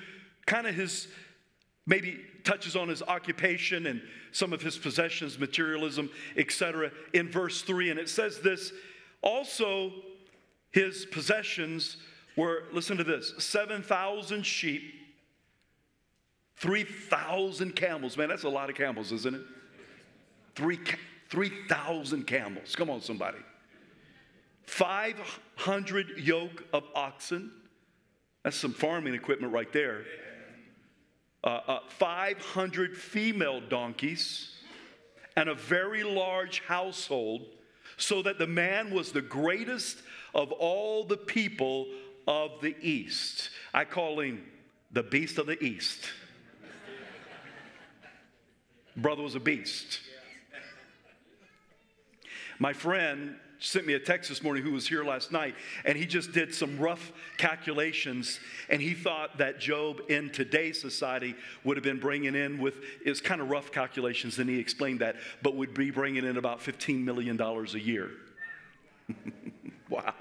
kind 0.45 0.67
of 0.67 0.75
his 0.75 1.07
maybe 1.87 2.19
touches 2.43 2.75
on 2.75 2.87
his 2.87 3.01
occupation 3.03 3.87
and 3.87 4.01
some 4.31 4.53
of 4.53 4.61
his 4.61 4.77
possessions, 4.77 5.37
materialism, 5.39 6.09
etc. 6.37 6.91
in 7.13 7.29
verse 7.29 7.61
3 7.61 7.91
and 7.91 7.99
it 7.99 8.09
says 8.09 8.39
this, 8.39 8.71
also 9.21 9.91
his 10.71 11.05
possessions 11.05 11.97
were 12.35 12.63
listen 12.71 12.97
to 12.97 13.03
this, 13.03 13.33
7,000 13.37 14.45
sheep, 14.45 14.83
3,000 16.57 17.75
camels. 17.75 18.17
Man, 18.17 18.29
that's 18.29 18.43
a 18.43 18.49
lot 18.49 18.69
of 18.69 18.75
camels, 18.75 19.11
isn't 19.11 19.35
it? 19.35 19.41
3 20.55 20.79
3,000 21.29 22.27
camels. 22.27 22.75
Come 22.75 22.89
on 22.89 23.01
somebody. 23.01 23.39
500 24.67 26.19
yoke 26.19 26.63
of 26.71 26.83
oxen. 26.93 27.51
That's 28.43 28.55
some 28.55 28.73
farming 28.73 29.15
equipment 29.15 29.51
right 29.51 29.71
there. 29.73 30.05
Uh, 31.43 31.59
uh, 31.67 31.79
500 31.89 32.95
female 32.95 33.61
donkeys 33.61 34.55
and 35.35 35.49
a 35.49 35.55
very 35.55 36.03
large 36.03 36.61
household, 36.61 37.41
so 37.97 38.21
that 38.21 38.39
the 38.39 38.47
man 38.47 38.91
was 38.91 39.11
the 39.11 39.21
greatest 39.21 40.01
of 40.33 40.51
all 40.51 41.03
the 41.03 41.17
people 41.17 41.87
of 42.27 42.61
the 42.61 42.75
East. 42.81 43.49
I 43.73 43.85
call 43.85 44.19
him 44.19 44.43
the 44.91 45.03
beast 45.03 45.37
of 45.37 45.47
the 45.47 45.61
East. 45.63 46.05
Brother 48.97 49.23
was 49.23 49.35
a 49.35 49.39
beast. 49.39 49.99
My 52.59 52.71
friend 52.71 53.35
sent 53.59 53.85
me 53.85 53.93
a 53.93 53.99
text 53.99 54.29
this 54.29 54.43
morning 54.43 54.63
who 54.63 54.71
was 54.71 54.87
here 54.87 55.03
last 55.03 55.31
night, 55.31 55.55
and 55.85 55.97
he 55.97 56.05
just 56.05 56.31
did 56.31 56.53
some 56.53 56.77
rough 56.77 57.11
calculations, 57.37 58.39
and 58.69 58.81
he 58.81 58.93
thought 58.93 59.37
that 59.37 59.59
Job 59.59 60.01
in 60.07 60.29
today's 60.29 60.79
society 60.79 61.35
would 61.63 61.75
have 61.75 61.83
been 61.83 61.99
bringing 61.99 62.35
in 62.35 62.59
with 62.59 62.75
it's 63.03 63.21
kind 63.21 63.41
of 63.41 63.49
rough 63.49 63.71
calculations, 63.71 64.39
and 64.39 64.49
he 64.49 64.59
explained 64.59 64.99
that, 64.99 65.15
but 65.41 65.55
would 65.55 65.73
be 65.73 65.91
bringing 65.91 66.25
in 66.25 66.37
about 66.37 66.59
$15 66.59 67.03
million 67.03 67.39
a 67.41 67.77
year. 67.77 68.11
wow. 69.89 70.13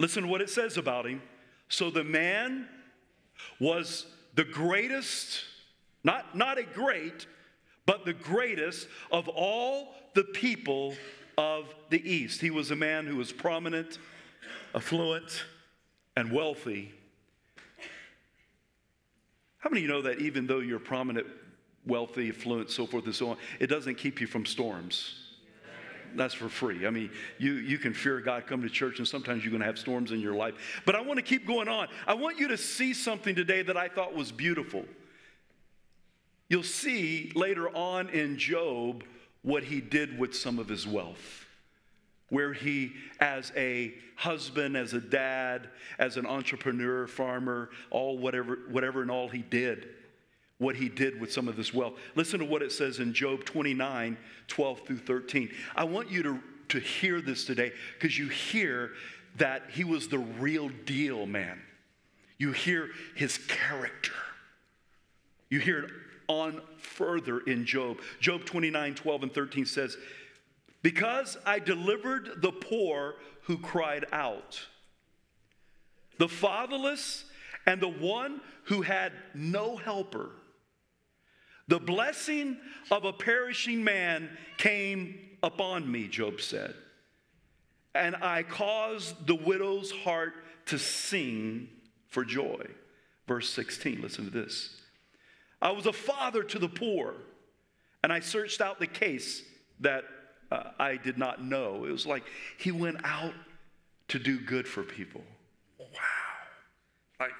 Listen 0.00 0.22
to 0.22 0.30
what 0.30 0.40
it 0.40 0.48
says 0.48 0.78
about 0.78 1.04
him. 1.04 1.20
So 1.68 1.90
the 1.90 2.02
man 2.02 2.66
was 3.60 4.06
the 4.34 4.44
greatest, 4.44 5.42
not, 6.02 6.34
not 6.34 6.56
a 6.56 6.62
great, 6.62 7.26
but 7.84 8.06
the 8.06 8.14
greatest 8.14 8.88
of 9.12 9.28
all 9.28 9.92
the 10.14 10.24
people 10.24 10.94
of 11.36 11.74
the 11.90 12.10
East. 12.10 12.40
He 12.40 12.48
was 12.48 12.70
a 12.70 12.76
man 12.76 13.06
who 13.06 13.16
was 13.16 13.30
prominent, 13.30 13.98
affluent, 14.74 15.44
and 16.16 16.32
wealthy. 16.32 16.94
How 19.58 19.68
many 19.68 19.80
of 19.80 19.82
you 19.82 19.88
know 19.88 20.00
that 20.00 20.20
even 20.20 20.46
though 20.46 20.60
you're 20.60 20.78
prominent, 20.78 21.26
wealthy, 21.84 22.30
affluent, 22.30 22.70
so 22.70 22.86
forth 22.86 23.04
and 23.04 23.14
so 23.14 23.28
on, 23.28 23.36
it 23.58 23.66
doesn't 23.66 23.96
keep 23.96 24.18
you 24.18 24.26
from 24.26 24.46
storms? 24.46 25.29
That's 26.16 26.34
for 26.34 26.48
free. 26.48 26.86
I 26.86 26.90
mean, 26.90 27.10
you, 27.38 27.54
you 27.54 27.78
can 27.78 27.94
fear 27.94 28.20
God, 28.20 28.46
come 28.46 28.62
to 28.62 28.68
church, 28.68 28.98
and 28.98 29.06
sometimes 29.06 29.44
you're 29.44 29.50
going 29.50 29.60
to 29.60 29.66
have 29.66 29.78
storms 29.78 30.12
in 30.12 30.20
your 30.20 30.34
life. 30.34 30.54
But 30.84 30.96
I 30.96 31.00
want 31.00 31.18
to 31.18 31.22
keep 31.22 31.46
going 31.46 31.68
on. 31.68 31.88
I 32.06 32.14
want 32.14 32.38
you 32.38 32.48
to 32.48 32.56
see 32.56 32.94
something 32.94 33.34
today 33.34 33.62
that 33.62 33.76
I 33.76 33.88
thought 33.88 34.14
was 34.14 34.32
beautiful. 34.32 34.84
You'll 36.48 36.62
see 36.62 37.32
later 37.34 37.68
on 37.74 38.08
in 38.10 38.36
Job 38.36 39.04
what 39.42 39.62
he 39.62 39.80
did 39.80 40.18
with 40.18 40.34
some 40.34 40.58
of 40.58 40.68
his 40.68 40.86
wealth. 40.86 41.46
Where 42.28 42.52
he, 42.52 42.92
as 43.20 43.52
a 43.56 43.94
husband, 44.16 44.76
as 44.76 44.92
a 44.92 45.00
dad, 45.00 45.68
as 45.98 46.16
an 46.16 46.26
entrepreneur, 46.26 47.06
farmer, 47.06 47.70
all 47.90 48.18
whatever, 48.18 48.58
whatever 48.70 49.02
and 49.02 49.10
all 49.10 49.28
he 49.28 49.42
did, 49.42 49.88
what 50.60 50.76
he 50.76 50.88
did 50.88 51.18
with 51.18 51.32
some 51.32 51.48
of 51.48 51.56
this 51.56 51.74
wealth. 51.74 51.94
Listen 52.14 52.38
to 52.38 52.44
what 52.44 52.62
it 52.62 52.70
says 52.70 53.00
in 53.00 53.12
Job 53.12 53.44
29 53.44 54.16
12 54.46 54.80
through 54.86 54.98
13. 54.98 55.50
I 55.74 55.84
want 55.84 56.10
you 56.10 56.22
to, 56.22 56.38
to 56.68 56.78
hear 56.78 57.20
this 57.20 57.44
today 57.44 57.72
because 57.98 58.16
you 58.16 58.28
hear 58.28 58.92
that 59.36 59.62
he 59.72 59.84
was 59.84 60.08
the 60.08 60.18
real 60.18 60.68
deal 60.84 61.26
man. 61.26 61.60
You 62.38 62.52
hear 62.52 62.90
his 63.16 63.38
character. 63.48 64.12
You 65.48 65.60
hear 65.60 65.84
it 65.84 65.90
on 66.28 66.60
further 66.78 67.40
in 67.40 67.64
Job. 67.64 67.98
Job 68.20 68.44
29 68.44 68.94
12 68.94 69.22
and 69.22 69.34
13 69.34 69.64
says, 69.64 69.96
Because 70.82 71.38
I 71.46 71.58
delivered 71.58 72.42
the 72.42 72.52
poor 72.52 73.16
who 73.44 73.56
cried 73.56 74.04
out, 74.12 74.60
the 76.18 76.28
fatherless 76.28 77.24
and 77.66 77.80
the 77.80 77.88
one 77.88 78.42
who 78.64 78.82
had 78.82 79.12
no 79.34 79.76
helper. 79.76 80.30
The 81.70 81.78
blessing 81.78 82.58
of 82.90 83.04
a 83.04 83.12
perishing 83.12 83.84
man 83.84 84.28
came 84.58 85.20
upon 85.40 85.90
me, 85.90 86.08
Job 86.08 86.40
said. 86.40 86.74
And 87.94 88.16
I 88.16 88.42
caused 88.42 89.24
the 89.28 89.36
widow's 89.36 89.92
heart 89.92 90.34
to 90.66 90.80
sing 90.80 91.68
for 92.08 92.24
joy. 92.24 92.66
Verse 93.28 93.48
16, 93.50 94.02
listen 94.02 94.24
to 94.24 94.30
this. 94.32 94.80
I 95.62 95.70
was 95.70 95.86
a 95.86 95.92
father 95.92 96.42
to 96.42 96.58
the 96.58 96.68
poor, 96.68 97.14
and 98.02 98.12
I 98.12 98.18
searched 98.18 98.60
out 98.60 98.80
the 98.80 98.88
case 98.88 99.44
that 99.78 100.02
uh, 100.50 100.72
I 100.76 100.96
did 100.96 101.18
not 101.18 101.44
know. 101.44 101.84
It 101.84 101.92
was 101.92 102.04
like 102.04 102.24
he 102.58 102.72
went 102.72 102.96
out 103.04 103.34
to 104.08 104.18
do 104.18 104.40
good 104.40 104.66
for 104.66 104.82
people. 104.82 105.22
Wow. 105.78 105.86
Like, 107.20 107.30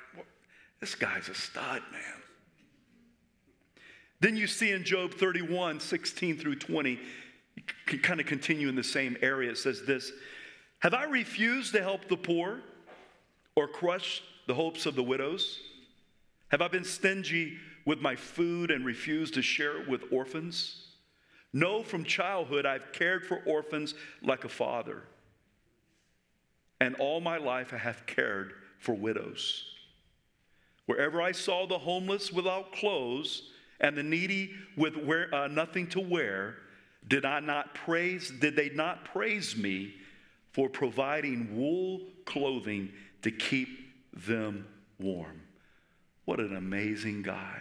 this 0.79 0.95
guy's 0.95 1.29
a 1.29 1.35
stud, 1.35 1.83
man. 1.91 2.20
Then 4.21 4.37
you 4.37 4.47
see 4.47 4.71
in 4.71 4.85
Job 4.85 5.15
31, 5.15 5.81
16 5.81 6.39
through 6.39 6.57
20, 6.57 7.01
kind 8.03 8.21
of 8.21 8.27
continue 8.27 8.69
in 8.69 8.77
the 8.77 8.85
same 8.85 9.17
area. 9.23 9.51
It 9.51 9.59
says 9.59 9.83
this 9.87 10.13
Have 10.81 10.95
I 10.95 11.05
refused 11.05 11.73
to 11.75 11.83
help 11.83 12.09
the 12.09 12.17
poor 12.17 12.61
or 13.57 13.67
crushed 13.67 14.23
the 14.47 14.55
hopes 14.55 14.87
of 14.87 14.95
the 14.95 15.03
widows? 15.03 15.61
Have 16.49 16.61
I 16.61 16.69
been 16.69 16.85
stingy 16.85 17.57
with 17.87 18.01
my 18.01 18.15
food 18.15 18.71
and 18.71 18.85
refused 18.85 19.35
to 19.35 19.43
share 19.43 19.81
it 19.81 19.89
with 19.89 20.13
orphans? 20.13 20.87
No, 21.53 21.83
from 21.83 22.05
childhood 22.05 22.67
I've 22.67 22.93
cared 22.93 23.27
for 23.27 23.43
orphans 23.47 23.95
like 24.23 24.45
a 24.45 24.49
father. 24.49 25.03
And 26.81 26.95
all 26.97 27.21
my 27.21 27.39
life 27.39 27.73
I 27.73 27.79
have 27.79 28.07
cared 28.07 28.55
for 28.79 28.95
widows. 28.95 29.65
Wherever 30.87 31.21
I 31.23 31.33
saw 31.33 31.67
the 31.67 31.79
homeless 31.79 32.33
without 32.33 32.73
clothes 32.73 33.51
and 33.81 33.97
the 33.97 34.03
needy 34.03 34.53
with 34.77 34.97
wear, 34.97 35.35
uh, 35.35 35.49
nothing 35.49 35.87
to 35.89 36.01
wear, 36.01 36.57
did 37.07 37.25
I 37.25 37.41
not 37.41 37.75
praise, 37.75 38.31
did 38.31 38.57
they 38.57 38.71
not 38.71 39.05
praise 39.05 39.57
me 39.57 39.95
for 40.53 40.69
providing 40.69 41.57
wool 41.57 42.01
clothing 42.25 42.91
to 43.23 43.31
keep 43.31 43.69
them 44.13 44.67
warm? 44.99 45.43
What 46.25 46.41
an 46.41 46.57
amazing 46.57 47.23
guy. 47.23 47.59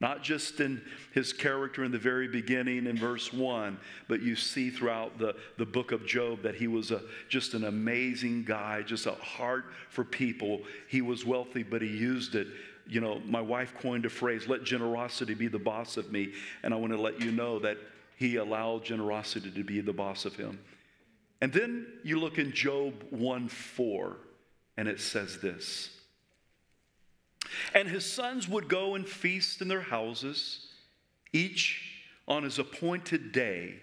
Not 0.00 0.24
just 0.24 0.58
in 0.58 0.82
his 1.12 1.32
character 1.32 1.84
in 1.84 1.92
the 1.92 1.98
very 1.98 2.26
beginning 2.26 2.86
in 2.86 2.98
verse 2.98 3.32
1, 3.32 3.78
but 4.08 4.20
you 4.20 4.34
see 4.34 4.68
throughout 4.68 5.16
the, 5.16 5.36
the 5.58 5.64
book 5.64 5.92
of 5.92 6.04
Job 6.04 6.42
that 6.42 6.56
he 6.56 6.66
was 6.66 6.90
a, 6.90 7.02
just 7.28 7.54
an 7.54 7.64
amazing 7.64 8.42
guy, 8.42 8.82
just 8.82 9.06
a 9.06 9.12
heart 9.12 9.66
for 9.90 10.02
people. 10.02 10.62
He 10.88 11.02
was 11.02 11.24
wealthy, 11.24 11.62
but 11.62 11.82
he 11.82 11.88
used 11.88 12.34
it. 12.34 12.48
You 12.86 13.00
know, 13.00 13.20
my 13.26 13.40
wife 13.40 13.74
coined 13.80 14.04
a 14.04 14.10
phrase, 14.10 14.48
let 14.48 14.64
generosity 14.64 15.34
be 15.34 15.48
the 15.48 15.58
boss 15.58 15.96
of 15.96 16.10
me. 16.12 16.32
And 16.62 16.74
I 16.74 16.76
want 16.76 16.92
to 16.92 17.00
let 17.00 17.20
you 17.20 17.30
know 17.30 17.58
that 17.60 17.78
he 18.16 18.36
allowed 18.36 18.84
generosity 18.84 19.50
to 19.50 19.64
be 19.64 19.80
the 19.80 19.92
boss 19.92 20.24
of 20.24 20.36
him. 20.36 20.58
And 21.40 21.52
then 21.52 21.86
you 22.04 22.20
look 22.20 22.38
in 22.38 22.52
Job 22.52 22.94
1 23.10 23.48
4, 23.48 24.16
and 24.76 24.88
it 24.88 25.00
says 25.00 25.40
this. 25.40 25.90
And 27.74 27.88
his 27.88 28.10
sons 28.10 28.48
would 28.48 28.68
go 28.68 28.94
and 28.94 29.06
feast 29.06 29.60
in 29.60 29.68
their 29.68 29.80
houses, 29.80 30.68
each 31.32 32.00
on 32.28 32.44
his 32.44 32.58
appointed 32.58 33.32
day, 33.32 33.74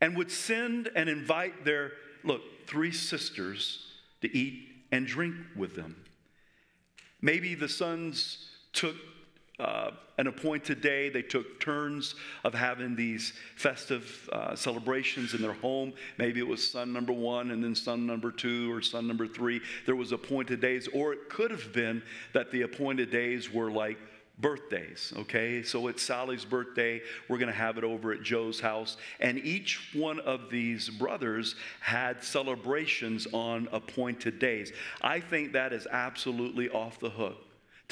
and 0.00 0.16
would 0.16 0.30
send 0.30 0.88
and 0.94 1.08
invite 1.08 1.64
their, 1.64 1.92
look, 2.24 2.42
three 2.66 2.92
sisters 2.92 3.86
to 4.20 4.36
eat 4.36 4.68
and 4.92 5.06
drink 5.06 5.34
with 5.56 5.74
them. 5.74 5.96
Maybe 7.22 7.54
the 7.54 7.68
sons 7.68 8.48
took 8.72 8.96
uh, 9.58 9.92
an 10.18 10.26
appointed 10.26 10.80
day. 10.80 11.08
They 11.08 11.22
took 11.22 11.60
turns 11.60 12.16
of 12.42 12.52
having 12.52 12.96
these 12.96 13.32
festive 13.56 14.28
uh, 14.32 14.56
celebrations 14.56 15.34
in 15.34 15.40
their 15.40 15.52
home. 15.52 15.92
Maybe 16.18 16.40
it 16.40 16.46
was 16.46 16.68
son 16.68 16.92
number 16.92 17.12
one 17.12 17.52
and 17.52 17.62
then 17.62 17.74
son 17.74 18.06
number 18.06 18.32
two 18.32 18.72
or 18.72 18.82
son 18.82 19.06
number 19.06 19.26
three. 19.26 19.60
There 19.86 19.96
was 19.96 20.12
appointed 20.12 20.60
days, 20.60 20.88
or 20.92 21.12
it 21.12 21.28
could 21.28 21.50
have 21.50 21.72
been 21.72 22.02
that 22.32 22.50
the 22.50 22.62
appointed 22.62 23.10
days 23.10 23.52
were 23.52 23.70
like 23.70 23.98
birthdays, 24.42 25.12
okay? 25.16 25.62
So 25.62 25.86
it's 25.86 26.02
Sally's 26.02 26.44
birthday. 26.44 27.00
We're 27.28 27.38
going 27.38 27.50
to 27.50 27.58
have 27.58 27.78
it 27.78 27.84
over 27.84 28.12
at 28.12 28.22
Joe's 28.22 28.60
house. 28.60 28.98
And 29.20 29.38
each 29.38 29.94
one 29.94 30.20
of 30.20 30.50
these 30.50 30.90
brothers 30.90 31.54
had 31.80 32.22
celebrations 32.22 33.26
on 33.32 33.68
appointed 33.72 34.38
days. 34.38 34.72
I 35.00 35.20
think 35.20 35.52
that 35.52 35.72
is 35.72 35.86
absolutely 35.90 36.68
off 36.68 37.00
the 37.00 37.10
hook 37.10 37.38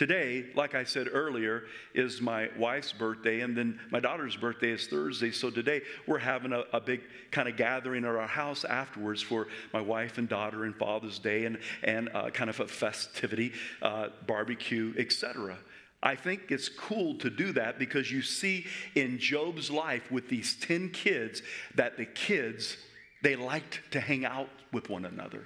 Today, 0.01 0.47
like 0.55 0.75
I 0.75 0.85
said 0.85 1.09
earlier, 1.13 1.65
is 1.93 2.23
my 2.23 2.49
wife's 2.59 2.91
birthday, 2.91 3.41
and 3.41 3.55
then 3.55 3.79
my 3.91 4.01
daughter's 4.01 4.35
birthday 4.35 4.71
is 4.71 4.87
Thursday. 4.87 5.31
So 5.31 5.51
today 5.51 5.83
we're 6.07 6.17
having 6.17 6.55
a, 6.55 6.65
a 6.73 6.81
big 6.81 7.03
kind 7.31 7.47
of 7.47 7.59
gathering 7.59 8.07
at 8.07 8.11
our 8.11 8.27
house 8.27 8.65
afterwards 8.65 9.21
for 9.21 9.49
my 9.75 9.81
wife 9.83 10.17
and 10.17 10.27
daughter 10.27 10.65
and 10.65 10.75
Father's 10.75 11.19
Day 11.19 11.45
and, 11.45 11.59
and 11.85 12.09
uh, 12.15 12.31
kind 12.31 12.49
of 12.49 12.59
a 12.61 12.67
festivity, 12.67 13.53
uh, 13.83 14.09
barbecue, 14.27 14.95
etc. 14.97 15.59
I 16.03 16.15
think 16.15 16.51
it's 16.51 16.69
cool 16.69 17.17
to 17.17 17.29
do 17.29 17.53
that 17.53 17.79
because 17.79 18.11
you 18.11 18.23
see 18.23 18.67
in 18.95 19.19
Job's 19.19 19.71
life 19.71 20.11
with 20.11 20.29
these 20.29 20.57
10 20.57 20.91
kids 20.91 21.43
that 21.75 21.99
the 21.99 22.07
kids, 22.07 22.79
they 23.23 23.37
liked 23.37 23.81
to 23.91 24.01
hang 24.01 24.25
out 24.25 24.49
with 24.73 24.89
one 24.89 25.05
another. 25.05 25.45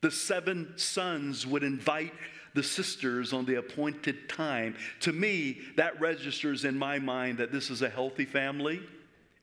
The 0.00 0.12
seven 0.12 0.74
sons 0.76 1.44
would 1.44 1.64
invite 1.64 2.12
the 2.54 2.62
sisters 2.62 3.32
on 3.32 3.46
the 3.46 3.56
appointed 3.56 4.28
time. 4.28 4.76
To 5.00 5.12
me, 5.12 5.58
that 5.76 6.00
registers 6.00 6.64
in 6.64 6.78
my 6.78 7.00
mind 7.00 7.38
that 7.38 7.50
this 7.50 7.70
is 7.70 7.82
a 7.82 7.88
healthy 7.88 8.24
family. 8.24 8.80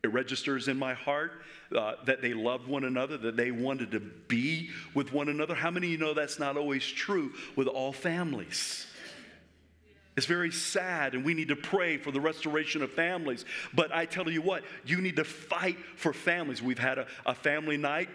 It 0.01 0.13
registers 0.13 0.69
in 0.69 0.77
my 0.77 0.93
heart 0.93 1.33
uh, 1.75 1.95
that 2.05 2.21
they 2.21 2.33
loved 2.33 2.67
one 2.67 2.85
another, 2.85 3.17
that 3.17 3.35
they 3.35 3.51
wanted 3.51 3.91
to 3.91 3.99
be 3.99 4.69
with 4.93 5.11
one 5.11 5.27
another. 5.27 5.55
How 5.55 5.71
many 5.71 5.87
of 5.87 5.91
you 5.91 5.97
know 5.97 6.13
that's 6.13 6.39
not 6.39 6.55
always 6.55 6.85
true 6.85 7.33
with 7.57 7.67
all 7.67 7.91
families? 7.91 8.87
It's 10.17 10.25
very 10.25 10.51
sad, 10.51 11.13
and 11.13 11.25
we 11.25 11.33
need 11.33 11.49
to 11.49 11.55
pray 11.55 11.97
for 11.97 12.11
the 12.11 12.21
restoration 12.21 12.81
of 12.81 12.91
families. 12.91 13.43
But 13.73 13.93
I 13.93 14.05
tell 14.05 14.29
you 14.29 14.41
what, 14.41 14.63
you 14.85 15.01
need 15.01 15.17
to 15.17 15.25
fight 15.25 15.77
for 15.97 16.13
families. 16.13 16.61
We've 16.61 16.79
had 16.79 16.97
a, 16.97 17.07
a 17.25 17.35
family 17.35 17.75
night 17.75 18.09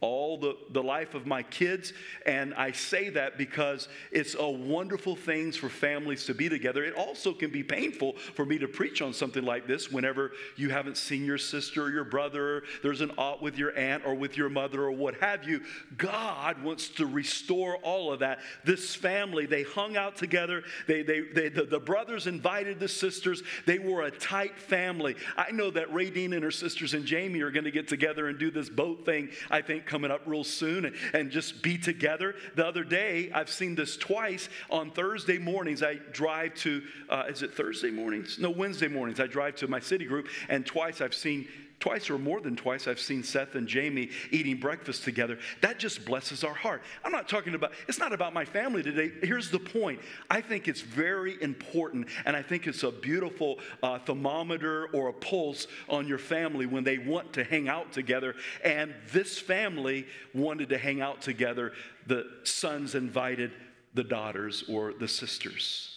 all 0.00 0.38
the, 0.38 0.56
the 0.70 0.82
life 0.82 1.14
of 1.14 1.26
my 1.26 1.42
kids. 1.42 1.92
And 2.24 2.54
I 2.54 2.72
say 2.72 3.10
that 3.10 3.36
because 3.36 3.88
it's 4.10 4.34
a 4.38 4.48
wonderful 4.48 5.16
thing 5.16 5.40
for 5.52 5.68
families 5.68 6.26
to 6.26 6.34
be 6.34 6.48
together. 6.48 6.84
It 6.84 6.94
also 6.94 7.32
can 7.32 7.50
be 7.50 7.62
painful 7.62 8.16
for 8.34 8.44
me 8.44 8.58
to 8.58 8.68
preach 8.68 9.00
on 9.00 9.14
something 9.14 9.42
like 9.42 9.66
this 9.66 9.90
whenever 9.90 10.32
you 10.56 10.68
haven't 10.68 10.96
seen 10.98 11.24
your 11.24 11.38
sister 11.38 11.82
or 11.84 11.90
your 11.90 12.04
brother, 12.04 12.62
there's 12.82 13.00
an 13.00 13.10
aunt 13.16 13.40
with 13.40 13.56
your 13.56 13.76
aunt 13.76 14.04
or 14.04 14.14
with 14.14 14.36
your 14.36 14.50
mother 14.50 14.82
or 14.82 14.92
what 14.92 15.14
have 15.16 15.48
you. 15.48 15.62
God 15.96 16.62
wants 16.62 16.88
to 16.90 17.06
restore 17.06 17.76
all 17.78 18.12
of 18.12 18.20
that. 18.20 18.40
This 18.64 18.94
family, 18.94 19.46
they 19.46 19.62
hung 19.62 19.96
out 19.96 20.16
together. 20.16 20.62
They, 20.86 21.02
they, 21.02 21.20
they 21.20 21.48
the, 21.48 21.64
the 21.64 21.80
brothers 21.80 22.26
invited 22.26 22.78
the 22.78 22.88
sisters. 22.88 23.42
They 23.66 23.78
were 23.78 24.02
a 24.02 24.10
tight 24.10 24.58
family. 24.58 25.16
I 25.36 25.50
know 25.52 25.70
that 25.70 25.90
Radine 25.90 26.34
and 26.34 26.44
her 26.44 26.50
sisters 26.50 26.94
and 26.94 27.04
Jamie 27.04 27.40
are 27.40 27.50
going 27.50 27.64
to 27.64 27.70
get 27.70 27.88
together 27.88 28.28
and 28.28 28.38
do 28.38 28.50
this 28.50 28.68
boat 28.68 29.04
thing, 29.04 29.30
I 29.50 29.62
think, 29.62 29.86
coming 29.90 30.10
up 30.12 30.22
real 30.24 30.44
soon 30.44 30.84
and, 30.84 30.96
and 31.12 31.30
just 31.30 31.62
be 31.62 31.76
together. 31.76 32.36
The 32.54 32.64
other 32.64 32.84
day, 32.84 33.30
I've 33.34 33.50
seen 33.50 33.74
this 33.74 33.96
twice 33.96 34.48
on 34.70 34.92
Thursday 34.92 35.36
mornings. 35.36 35.82
I 35.82 35.94
drive 36.12 36.54
to, 36.56 36.82
uh, 37.08 37.24
is 37.28 37.42
it 37.42 37.52
Thursday 37.54 37.90
mornings? 37.90 38.38
No, 38.38 38.50
Wednesday 38.50 38.88
mornings. 38.88 39.18
I 39.18 39.26
drive 39.26 39.56
to 39.56 39.68
my 39.68 39.80
city 39.80 40.04
group, 40.04 40.28
and 40.48 40.64
twice 40.64 41.00
I've 41.00 41.14
seen 41.14 41.48
Twice 41.80 42.10
or 42.10 42.18
more 42.18 42.42
than 42.42 42.56
twice, 42.56 42.86
I've 42.86 43.00
seen 43.00 43.22
Seth 43.22 43.54
and 43.54 43.66
Jamie 43.66 44.10
eating 44.30 44.58
breakfast 44.58 45.02
together. 45.02 45.38
That 45.62 45.78
just 45.78 46.04
blesses 46.04 46.44
our 46.44 46.52
heart. 46.52 46.82
I'm 47.02 47.10
not 47.10 47.26
talking 47.26 47.54
about, 47.54 47.72
it's 47.88 47.98
not 47.98 48.12
about 48.12 48.34
my 48.34 48.44
family 48.44 48.82
today. 48.82 49.10
Here's 49.22 49.50
the 49.50 49.58
point 49.58 49.98
I 50.30 50.42
think 50.42 50.68
it's 50.68 50.82
very 50.82 51.42
important, 51.42 52.08
and 52.26 52.36
I 52.36 52.42
think 52.42 52.66
it's 52.66 52.82
a 52.82 52.92
beautiful 52.92 53.60
uh, 53.82 53.98
thermometer 53.98 54.88
or 54.88 55.08
a 55.08 55.12
pulse 55.14 55.66
on 55.88 56.06
your 56.06 56.18
family 56.18 56.66
when 56.66 56.84
they 56.84 56.98
want 56.98 57.32
to 57.32 57.44
hang 57.44 57.66
out 57.70 57.92
together. 57.92 58.34
And 58.62 58.94
this 59.10 59.38
family 59.38 60.06
wanted 60.34 60.68
to 60.68 60.78
hang 60.78 61.00
out 61.00 61.22
together. 61.22 61.72
The 62.06 62.26
sons 62.44 62.94
invited 62.94 63.52
the 63.94 64.04
daughters 64.04 64.64
or 64.68 64.92
the 64.92 65.08
sisters. 65.08 65.96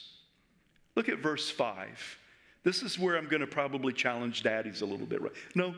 Look 0.96 1.10
at 1.10 1.20
verse 1.20 1.50
5. 1.50 2.20
This 2.63 2.82
is 2.82 2.98
where 2.98 3.17
I'm 3.17 3.27
going 3.27 3.41
to 3.41 3.48
probably 3.48 3.93
challenge 3.93 4.41
daddies 4.41 4.82
a 4.82 4.86
little 4.86 5.05
bit. 5.05 5.22
Right? 5.22 5.34
No, 5.53 5.75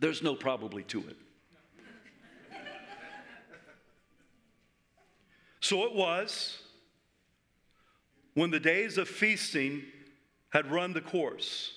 there's 0.00 0.22
no 0.22 0.34
probably 0.34 0.82
to 0.84 0.98
it. 0.98 1.16
So 5.60 5.84
it 5.84 5.94
was 5.94 6.58
when 8.34 8.50
the 8.50 8.58
days 8.58 8.98
of 8.98 9.08
feasting 9.08 9.82
had 10.50 10.70
run 10.70 10.92
the 10.92 11.00
course 11.00 11.72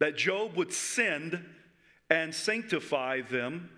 that 0.00 0.16
Job 0.16 0.56
would 0.56 0.72
send 0.72 1.42
and 2.10 2.34
sanctify 2.34 3.22
them. 3.22 3.70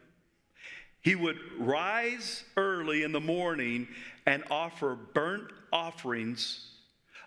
He 1.02 1.14
would 1.14 1.38
rise 1.58 2.44
early 2.56 3.04
in 3.04 3.12
the 3.12 3.20
morning 3.20 3.86
and 4.26 4.42
offer 4.50 4.96
burnt 4.96 5.52
offerings 5.72 6.73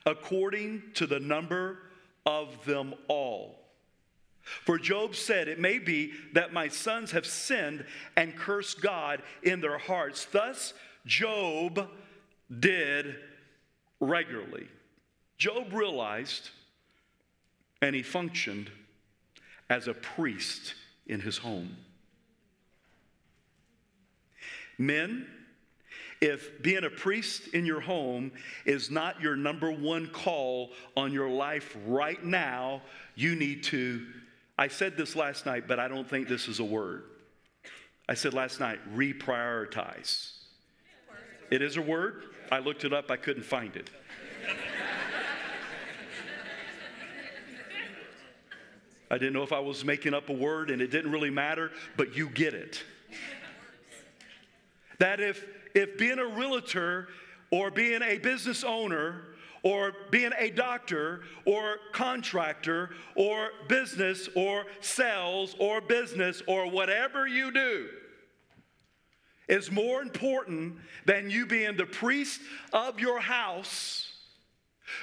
according 0.07 0.81
to 0.95 1.05
the 1.05 1.19
number 1.19 1.77
of 2.25 2.65
them 2.65 2.95
all. 3.07 3.59
For 4.41 4.79
Job 4.79 5.15
said, 5.15 5.49
It 5.49 5.59
may 5.59 5.77
be 5.77 6.13
that 6.33 6.53
my 6.53 6.69
sons 6.69 7.11
have 7.11 7.25
sinned 7.25 7.85
and 8.15 8.35
cursed 8.35 8.81
God 8.81 9.21
in 9.43 9.59
their 9.59 9.77
hearts. 9.77 10.25
Thus, 10.25 10.73
Job 11.05 11.89
did 12.59 13.17
regularly. 13.99 14.67
Job 15.37 15.73
realized 15.73 16.49
and 17.81 17.93
he 17.93 18.01
functioned 18.01 18.71
as 19.69 19.87
a 19.87 19.93
priest 19.93 20.73
in 21.05 21.19
his 21.19 21.37
home. 21.37 21.75
Men, 24.77 25.27
if 26.21 26.61
being 26.63 26.83
a 26.83 26.89
priest 26.89 27.47
in 27.49 27.65
your 27.65 27.79
home 27.79 28.31
is 28.65 28.89
not 28.89 29.21
your 29.21 29.35
number 29.35 29.71
one 29.71 30.07
call 30.07 30.71
on 30.95 31.13
your 31.13 31.29
life 31.29 31.77
right 31.85 32.23
now, 32.23 32.81
you 33.15 33.35
need 33.35 33.63
to. 33.63 34.05
I 34.57 34.67
said 34.67 34.97
this 34.97 35.15
last 35.15 35.45
night, 35.45 35.67
but 35.67 35.79
I 35.79 35.87
don't 35.87 36.09
think 36.09 36.27
this 36.27 36.47
is 36.47 36.59
a 36.59 36.63
word. 36.63 37.03
I 38.09 38.15
said 38.15 38.33
last 38.33 38.59
night, 38.59 38.79
reprioritize. 38.95 40.31
It 41.51 41.61
is 41.61 41.77
a 41.77 41.81
word. 41.81 42.23
I 42.51 42.59
looked 42.59 42.83
it 42.83 42.93
up, 42.93 43.11
I 43.11 43.17
couldn't 43.17 43.43
find 43.43 43.75
it. 43.75 43.89
I 49.09 49.17
didn't 49.17 49.33
know 49.33 49.43
if 49.43 49.53
I 49.53 49.59
was 49.59 49.85
making 49.85 50.13
up 50.13 50.29
a 50.29 50.33
word 50.33 50.69
and 50.69 50.81
it 50.81 50.91
didn't 50.91 51.11
really 51.11 51.29
matter, 51.29 51.71
but 51.95 52.15
you 52.15 52.29
get 52.29 52.53
it. 52.53 52.83
That 54.99 55.19
if 55.19 55.45
if 55.77 55.95
being 55.95 56.17
a 56.17 56.25
realtor 56.25 57.07
or 57.51 57.69
being 57.69 58.01
a 58.01 58.17
business 58.17 58.63
owner 58.63 59.21
or 59.61 59.93
being 60.09 60.31
a 60.39 60.49
doctor 60.49 61.21
or 61.45 61.77
contractor 61.91 62.89
or 63.15 63.49
business 63.67 64.27
or 64.35 64.65
sales 64.81 65.55
or 65.59 65.79
business 65.79 66.41
or 66.47 66.67
whatever 66.69 67.27
you 67.27 67.51
do 67.51 67.87
is 69.47 69.71
more 69.71 70.01
important 70.01 70.77
than 71.05 71.29
you 71.29 71.45
being 71.45 71.77
the 71.77 71.85
priest 71.85 72.41
of 72.73 72.99
your 72.99 73.19
house, 73.19 74.11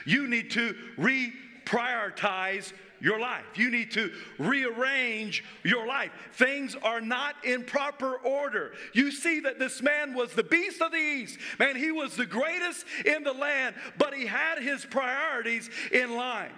you 0.04 0.26
need 0.26 0.50
to 0.50 0.74
reprioritize 0.98 2.72
your 3.00 3.18
life. 3.18 3.44
You 3.54 3.70
need 3.70 3.90
to 3.92 4.12
rearrange 4.38 5.44
your 5.62 5.87
life. 5.87 6.11
Things 6.33 6.76
are 6.83 7.00
not 7.00 7.37
in 7.44 7.64
proper 7.64 8.16
order. 8.16 8.72
You 8.92 9.11
see 9.11 9.40
that 9.40 9.59
this 9.59 9.83
man 9.83 10.14
was 10.14 10.33
the 10.33 10.42
beast 10.42 10.80
of 10.80 10.92
the 10.92 10.98
east. 10.98 11.38
Man, 11.59 11.76
he 11.76 11.90
was 11.90 12.16
the 12.16 12.26
greatest 12.26 12.85
in 13.04 13.22
the 13.22 13.33
land, 13.33 13.74
but 13.98 14.14
he 14.14 14.26
had 14.26 14.59
his 14.59 14.85
priorities 14.85 15.70
in 15.92 16.16
line. 16.16 16.52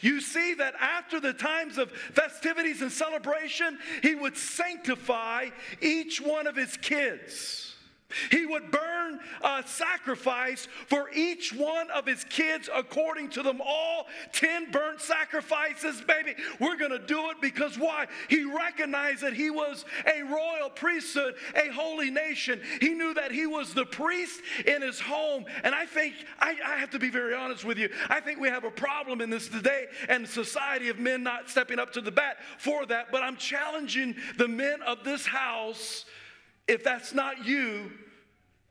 You 0.00 0.20
see 0.20 0.54
that 0.54 0.74
after 0.80 1.20
the 1.20 1.32
times 1.32 1.78
of 1.78 1.92
festivities 1.92 2.82
and 2.82 2.90
celebration, 2.90 3.78
he 4.02 4.14
would 4.14 4.36
sanctify 4.36 5.50
each 5.80 6.20
one 6.20 6.46
of 6.46 6.56
his 6.56 6.76
kids. 6.76 7.71
He 8.30 8.46
would 8.46 8.70
burn 8.70 9.20
a 9.42 9.62
sacrifice 9.66 10.68
for 10.86 11.10
each 11.14 11.52
one 11.52 11.90
of 11.90 12.06
his 12.06 12.24
kids 12.24 12.68
according 12.72 13.30
to 13.30 13.42
them 13.42 13.60
all. 13.64 14.06
10 14.32 14.70
burnt 14.70 15.00
sacrifices, 15.00 16.00
baby. 16.02 16.34
We're 16.60 16.76
going 16.76 16.90
to 16.90 16.98
do 16.98 17.30
it 17.30 17.40
because 17.40 17.78
why? 17.78 18.06
He 18.28 18.44
recognized 18.44 19.22
that 19.22 19.34
he 19.34 19.50
was 19.50 19.84
a 20.06 20.22
royal 20.22 20.70
priesthood, 20.70 21.34
a 21.54 21.72
holy 21.72 22.10
nation. 22.10 22.60
He 22.80 22.90
knew 22.90 23.14
that 23.14 23.32
he 23.32 23.46
was 23.46 23.74
the 23.74 23.86
priest 23.86 24.40
in 24.66 24.82
his 24.82 25.00
home. 25.00 25.44
And 25.64 25.74
I 25.74 25.86
think, 25.86 26.14
I, 26.38 26.56
I 26.64 26.76
have 26.76 26.90
to 26.90 26.98
be 26.98 27.10
very 27.10 27.34
honest 27.34 27.64
with 27.64 27.78
you, 27.78 27.88
I 28.08 28.20
think 28.20 28.40
we 28.40 28.48
have 28.48 28.64
a 28.64 28.70
problem 28.70 29.20
in 29.20 29.30
this 29.30 29.48
today 29.48 29.86
and 30.08 30.26
society 30.28 30.88
of 30.88 30.98
men 30.98 31.22
not 31.22 31.48
stepping 31.48 31.78
up 31.78 31.92
to 31.92 32.00
the 32.00 32.10
bat 32.10 32.38
for 32.58 32.86
that. 32.86 33.12
But 33.12 33.22
I'm 33.22 33.36
challenging 33.36 34.16
the 34.36 34.48
men 34.48 34.82
of 34.82 35.04
this 35.04 35.26
house 35.26 36.04
if 36.68 36.84
that's 36.84 37.12
not 37.12 37.44
you, 37.44 37.90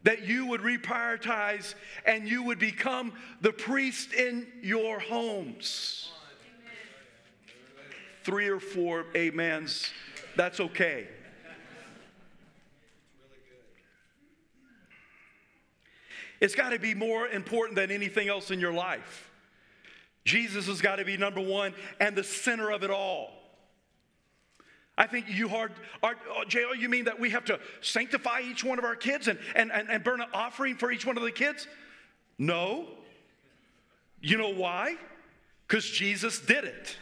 that 0.04 0.23
you 0.27 0.47
would 0.47 0.62
reprioritize 0.62 1.75
and 2.06 2.27
you 2.27 2.43
would 2.43 2.60
become 2.60 3.13
the 3.41 3.51
priest 3.51 4.13
in 4.13 4.47
your 4.62 4.99
homes. 4.99 6.12
Three 8.23 8.47
or 8.47 8.60
four 8.60 9.06
amens, 9.15 9.91
that's 10.36 10.60
okay. 10.60 11.08
It's 16.39 16.56
got 16.56 16.69
to 16.69 16.80
be 16.80 16.95
more 16.95 17.27
important 17.27 17.75
than 17.75 17.91
anything 17.91 18.27
else 18.27 18.49
in 18.49 18.60
your 18.60 18.73
life. 18.73 19.30
Jesus 20.25 20.67
has 20.67 20.82
got 20.82 20.95
to 20.95 21.06
be 21.06 21.17
number 21.17 21.41
one 21.41 21.73
and 21.99 22.15
the 22.15 22.23
center 22.23 22.71
of 22.71 22.84
it 22.84 22.89
all. 22.89 23.32
I 24.97 25.08
think 25.08 25.25
you 25.30 25.47
hard, 25.47 25.71
are, 26.04 26.15
oh, 26.30 26.41
uh, 26.41 26.45
JL, 26.45 26.77
you 26.77 26.89
mean 26.89 27.06
that 27.06 27.19
we 27.19 27.30
have 27.32 27.45
to 27.45 27.60
sanctify 27.82 28.41
each 28.41 28.63
one 28.63 28.77
of 28.77 28.86
our 28.86 28.95
kids 28.95 29.27
and, 29.27 29.39
and, 29.56 29.71
and, 29.71 29.89
and 29.89 30.04
burn 30.04 30.21
an 30.21 30.27
offering 30.34 30.75
for 30.75 30.91
each 30.91 31.06
one 31.06 31.17
of 31.17 31.23
the 31.23 31.32
kids? 31.32 31.67
No. 32.38 32.88
You 34.21 34.38
know 34.38 34.54
why? 34.54 34.95
Because 35.67 35.89
Jesus 35.89 36.39
did 36.39 36.65
it. 36.65 36.97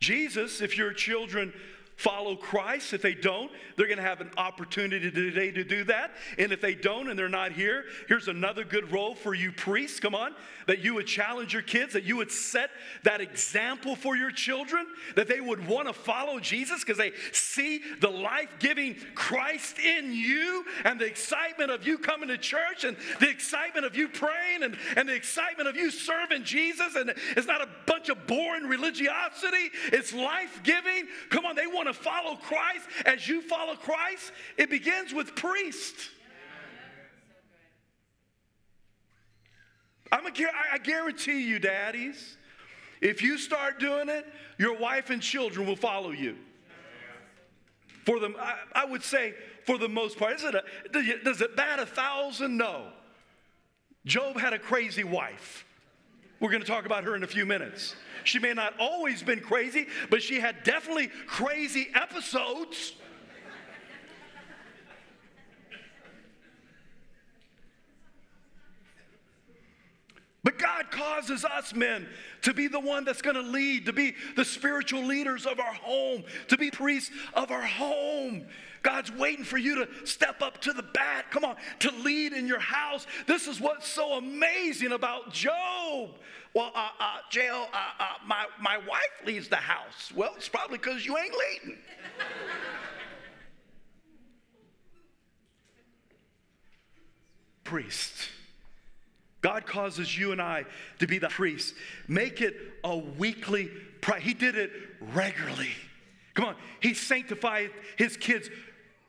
Jesus, 0.00 0.60
if 0.60 0.78
your 0.78 0.92
children 0.92 1.52
follow 1.96 2.36
Christ. 2.36 2.92
If 2.92 3.02
they 3.02 3.14
don't, 3.14 3.50
they're 3.76 3.86
going 3.86 3.96
to 3.98 4.04
have 4.04 4.20
an 4.20 4.30
opportunity 4.36 5.10
today 5.10 5.50
to 5.50 5.64
do 5.64 5.84
that. 5.84 6.12
And 6.38 6.52
if 6.52 6.60
they 6.60 6.74
don't 6.74 7.08
and 7.08 7.18
they're 7.18 7.28
not 7.28 7.52
here, 7.52 7.84
here's 8.06 8.28
another 8.28 8.64
good 8.64 8.92
role 8.92 9.14
for 9.14 9.34
you 9.34 9.50
priests. 9.50 9.98
Come 9.98 10.14
on, 10.14 10.34
that 10.66 10.80
you 10.80 10.94
would 10.94 11.06
challenge 11.06 11.54
your 11.54 11.62
kids, 11.62 11.94
that 11.94 12.04
you 12.04 12.16
would 12.16 12.30
set 12.30 12.70
that 13.04 13.20
example 13.20 13.96
for 13.96 14.14
your 14.14 14.30
children, 14.30 14.86
that 15.14 15.26
they 15.26 15.40
would 15.40 15.66
want 15.66 15.88
to 15.88 15.94
follow 15.94 16.38
Jesus 16.38 16.80
because 16.80 16.98
they 16.98 17.12
see 17.32 17.80
the 18.00 18.10
life 18.10 18.50
giving 18.58 18.96
Christ 19.14 19.78
in 19.78 20.12
you 20.12 20.64
and 20.84 21.00
the 21.00 21.06
excitement 21.06 21.70
of 21.70 21.86
you 21.86 21.96
coming 21.96 22.28
to 22.28 22.36
church 22.36 22.84
and 22.84 22.96
the 23.20 23.30
excitement 23.30 23.86
of 23.86 23.96
you 23.96 24.08
praying 24.08 24.62
and, 24.62 24.76
and 24.96 25.08
the 25.08 25.14
excitement 25.14 25.68
of 25.68 25.76
you 25.76 25.90
serving 25.90 26.44
Jesus. 26.44 26.94
And 26.94 27.14
it's 27.36 27.46
not 27.46 27.62
a 27.62 27.68
bunch 27.86 28.10
of 28.10 28.26
boring 28.26 28.64
religiosity, 28.64 29.70
it's 29.92 30.12
life 30.12 30.60
giving. 30.62 31.06
Come 31.30 31.46
on, 31.46 31.56
they 31.56 31.66
want 31.66 31.85
want 31.86 31.96
to 31.96 32.02
follow 32.02 32.36
Christ 32.36 32.86
as 33.04 33.28
you 33.28 33.40
follow 33.42 33.74
Christ, 33.74 34.32
it 34.56 34.70
begins 34.70 35.14
with 35.14 35.34
priests. 35.34 36.10
I'm 40.12 40.26
a, 40.26 40.30
I 40.72 40.78
guarantee 40.78 41.42
you, 41.42 41.58
daddies, 41.58 42.36
if 43.00 43.22
you 43.22 43.38
start 43.38 43.80
doing 43.80 44.08
it, 44.08 44.26
your 44.58 44.78
wife 44.78 45.10
and 45.10 45.20
children 45.20 45.66
will 45.66 45.76
follow 45.76 46.10
you. 46.10 46.36
For 48.04 48.20
them, 48.20 48.36
I, 48.38 48.54
I 48.72 48.84
would 48.84 49.02
say, 49.02 49.34
for 49.64 49.78
the 49.78 49.88
most 49.88 50.16
part, 50.16 50.34
is 50.34 50.44
it 50.44 50.54
a, 50.54 50.62
does 51.24 51.40
it 51.40 51.56
bat 51.56 51.80
a 51.80 51.86
thousand? 51.86 52.56
No. 52.56 52.86
Job 54.04 54.38
had 54.38 54.52
a 54.52 54.60
crazy 54.60 55.02
wife. 55.02 55.65
We're 56.40 56.50
going 56.50 56.62
to 56.62 56.66
talk 56.66 56.84
about 56.86 57.04
her 57.04 57.16
in 57.16 57.22
a 57.22 57.26
few 57.26 57.46
minutes. 57.46 57.96
She 58.24 58.38
may 58.38 58.52
not 58.52 58.74
always 58.78 59.22
been 59.22 59.40
crazy, 59.40 59.86
but 60.10 60.22
she 60.22 60.40
had 60.40 60.62
definitely 60.64 61.08
crazy 61.26 61.88
episodes. 61.94 62.92
But 70.46 70.56
God 70.58 70.90
causes 70.92 71.44
us 71.44 71.74
men 71.74 72.08
to 72.42 72.54
be 72.54 72.68
the 72.68 72.78
one 72.78 73.04
that's 73.04 73.20
going 73.20 73.34
to 73.34 73.42
lead, 73.42 73.86
to 73.86 73.92
be 73.92 74.14
the 74.36 74.44
spiritual 74.44 75.04
leaders 75.04 75.44
of 75.44 75.58
our 75.58 75.72
home, 75.72 76.22
to 76.46 76.56
be 76.56 76.70
priests 76.70 77.10
of 77.34 77.50
our 77.50 77.66
home. 77.66 78.46
God's 78.84 79.10
waiting 79.10 79.44
for 79.44 79.58
you 79.58 79.84
to 79.84 80.06
step 80.06 80.42
up 80.42 80.60
to 80.60 80.72
the 80.72 80.84
bat. 80.84 81.32
Come 81.32 81.44
on, 81.44 81.56
to 81.80 81.90
lead 81.90 82.32
in 82.32 82.46
your 82.46 82.60
house. 82.60 83.08
This 83.26 83.48
is 83.48 83.60
what's 83.60 83.88
so 83.88 84.18
amazing 84.18 84.92
about 84.92 85.32
Job. 85.32 86.10
Well, 86.54 86.70
uh, 86.76 86.90
uh, 87.00 87.16
Jael, 87.32 87.68
uh, 87.72 87.78
uh, 87.98 88.04
my, 88.24 88.46
my 88.60 88.78
wife 88.78 89.26
leads 89.26 89.48
the 89.48 89.56
house. 89.56 90.12
Well, 90.14 90.30
it's 90.36 90.48
probably 90.48 90.78
because 90.78 91.04
you 91.04 91.18
ain't 91.18 91.34
leading. 91.34 91.74
Priest. 97.64 98.28
God 99.46 99.64
causes 99.64 100.18
you 100.18 100.32
and 100.32 100.42
I 100.42 100.64
to 100.98 101.06
be 101.06 101.18
the 101.18 101.28
priest. 101.28 101.76
Make 102.08 102.40
it 102.40 102.56
a 102.82 102.96
weekly 102.96 103.70
He 104.18 104.34
did 104.34 104.56
it 104.56 104.72
regularly. 105.14 105.70
Come 106.34 106.46
on, 106.46 106.56
he 106.80 106.94
sanctified 106.94 107.70
his 107.96 108.16
kids 108.16 108.50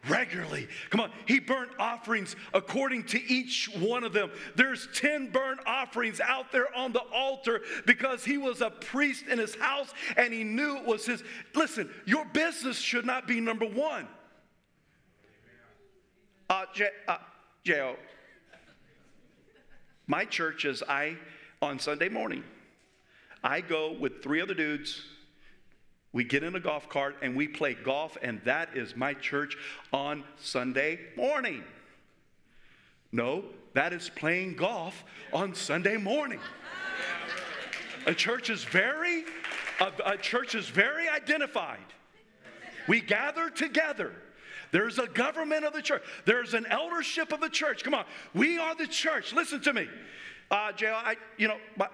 regularly. 0.08 0.68
Come 0.92 1.02
on, 1.02 1.12
he 1.26 1.40
burnt 1.40 1.72
offerings 1.80 2.36
according 2.54 3.06
to 3.06 3.20
each 3.20 3.68
one 3.80 4.04
of 4.04 4.14
them. 4.14 4.30
There's 4.56 4.88
10 4.94 5.32
burnt 5.32 5.60
offerings 5.66 6.20
out 6.20 6.52
there 6.52 6.68
on 6.78 6.94
the 6.94 7.02
altar 7.12 7.62
because 7.88 8.24
he 8.24 8.38
was 8.38 8.62
a 8.62 8.70
priest 8.70 9.26
in 9.26 9.40
his 9.40 9.56
house 9.56 9.92
and 10.18 10.32
he 10.32 10.44
knew 10.44 10.78
it 10.78 10.86
was 10.86 11.04
his. 11.04 11.24
Listen, 11.56 11.90
your 12.06 12.26
business 12.26 12.78
should 12.78 13.08
not 13.08 13.28
be 13.28 13.40
number 13.40 13.66
one. 13.66 14.08
Uh, 16.48 16.66
J- 16.76 16.90
uh, 17.08 17.18
J-O. 17.64 17.96
My 20.08 20.26
church 20.26 20.66
is 20.66 20.82
I, 20.88 21.18
on 21.62 21.80
Sunday 21.80 22.10
morning, 22.10 22.44
I 23.44 23.62
go 23.62 23.92
with 23.92 24.24
three 24.24 24.42
other 24.42 24.54
dudes 24.54 25.04
we 26.14 26.24
get 26.24 26.44
in 26.44 26.56
a 26.56 26.60
golf 26.60 26.90
cart 26.90 27.18
and 27.22 27.36
we 27.36 27.48
play 27.48 27.76
golf, 27.76 28.18
and 28.22 28.42
that 28.46 28.76
is 28.76 28.96
my 28.96 29.14
church 29.14 29.58
on 29.94 30.24
Sunday 30.38 31.00
morning. 31.16 31.64
No, 33.12 33.44
that 33.74 33.94
is 33.94 34.10
playing 34.10 34.56
golf 34.56 35.04
on 35.34 35.54
Sunday 35.54 35.98
morning. 35.98 36.40
A 38.06 38.14
church 38.14 38.50
is 38.50 38.64
very, 38.64 39.26
a, 39.80 39.92
a 40.14 40.18
church 40.18 40.56
is 40.56 40.68
very 40.70 41.08
identified. 41.08 41.86
We 42.88 43.02
gather 43.02 43.50
together. 43.50 44.14
There's 44.72 45.00
a 45.00 45.08
government 45.08 45.66
of 45.66 45.74
the 45.74 45.82
church. 45.82 46.04
There's 46.26 46.54
an 46.54 46.66
eldership 46.68 47.32
of 47.32 47.40
the 47.42 47.50
church. 47.50 47.84
Come 47.84 47.94
on. 47.94 48.06
We 48.34 48.58
are 48.58 48.76
the 48.76 48.88
church. 48.88 49.34
Listen 49.34 49.62
to 49.62 49.74
me 49.74 49.88
uh, 50.50 50.72
Jael, 50.78 50.96
I, 50.96 51.18
you 51.38 51.48
know, 51.48 51.58
my, 51.76 51.88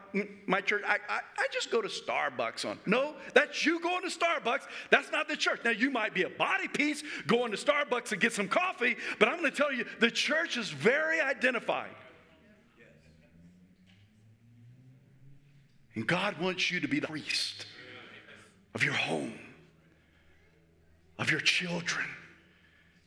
my 0.46 0.62
church, 0.62 0.84
I, 0.86 0.98
I, 1.10 1.22
I, 1.38 1.48
just 1.52 1.72
go 1.72 1.82
to 1.82 1.88
Starbucks 1.88 2.70
on. 2.70 2.78
No, 2.86 3.16
that's 3.34 3.66
you 3.66 3.80
going 3.80 4.08
to 4.08 4.16
Starbucks. 4.16 4.62
That's 4.92 5.12
not 5.12 5.28
the 5.28 5.36
church. 5.36 5.62
Now, 5.66 5.72
you 5.72 5.90
might 5.90 6.14
be 6.14 6.24
a 6.24 6.30
body 6.30 6.68
piece 6.68 7.04
going 7.26 7.52
to 7.52 7.58
Starbucks 7.58 8.10
to 8.10 8.18
get 8.18 8.32
some 8.32 8.48
coffee, 8.48 8.96
but 9.18 9.28
I'm 9.28 9.40
going 9.40 9.50
to 9.50 9.58
tell 9.58 9.74
you 9.74 9.86
the 10.00 10.12
church 10.12 10.58
is 10.58 10.70
very 10.70 11.20
identified. 11.20 11.96
And 15.96 16.06
God 16.06 16.40
wants 16.40 16.70
you 16.70 16.80
to 16.80 16.88
be 16.88 17.00
the 17.00 17.08
priest 17.08 17.66
of 18.76 18.84
your 18.84 18.94
home, 18.94 19.40
of 21.18 21.32
your 21.32 21.40
children 21.40 22.06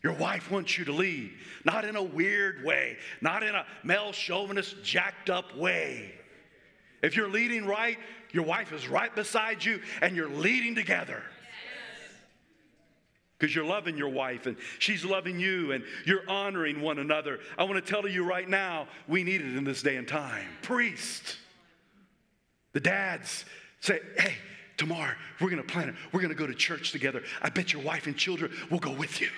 your 0.06 0.14
wife 0.14 0.52
wants 0.52 0.78
you 0.78 0.84
to 0.84 0.92
lead, 0.92 1.32
not 1.64 1.84
in 1.84 1.96
a 1.96 2.02
weird 2.02 2.64
way, 2.64 2.96
not 3.20 3.42
in 3.42 3.56
a 3.56 3.66
male 3.82 4.12
chauvinist, 4.12 4.76
jacked 4.84 5.30
up 5.30 5.56
way. 5.56 6.12
If 7.02 7.16
you're 7.16 7.28
leading 7.28 7.66
right, 7.66 7.98
your 8.30 8.44
wife 8.44 8.72
is 8.72 8.86
right 8.86 9.12
beside 9.12 9.64
you 9.64 9.80
and 10.00 10.14
you're 10.14 10.28
leading 10.28 10.76
together. 10.76 11.24
Because 13.36 13.52
you're 13.52 13.64
loving 13.64 13.98
your 13.98 14.10
wife 14.10 14.46
and 14.46 14.56
she's 14.78 15.04
loving 15.04 15.40
you 15.40 15.72
and 15.72 15.82
you're 16.04 16.22
honoring 16.30 16.82
one 16.82 17.00
another. 17.00 17.40
I 17.58 17.64
want 17.64 17.84
to 17.84 17.92
tell 17.92 18.06
you 18.06 18.22
right 18.22 18.48
now, 18.48 18.86
we 19.08 19.24
need 19.24 19.40
it 19.40 19.56
in 19.56 19.64
this 19.64 19.82
day 19.82 19.96
and 19.96 20.06
time. 20.06 20.46
Priest, 20.62 21.36
the 22.74 22.80
dads 22.80 23.44
say, 23.80 23.98
hey, 24.20 24.34
tomorrow 24.76 25.14
we're 25.40 25.50
going 25.50 25.60
to 25.60 25.68
plan 25.68 25.88
it. 25.88 25.96
We're 26.12 26.20
going 26.20 26.32
to 26.32 26.38
go 26.38 26.46
to 26.46 26.54
church 26.54 26.92
together. 26.92 27.24
I 27.42 27.48
bet 27.48 27.72
your 27.72 27.82
wife 27.82 28.06
and 28.06 28.16
children 28.16 28.52
will 28.70 28.78
go 28.78 28.92
with 28.92 29.20
you 29.20 29.30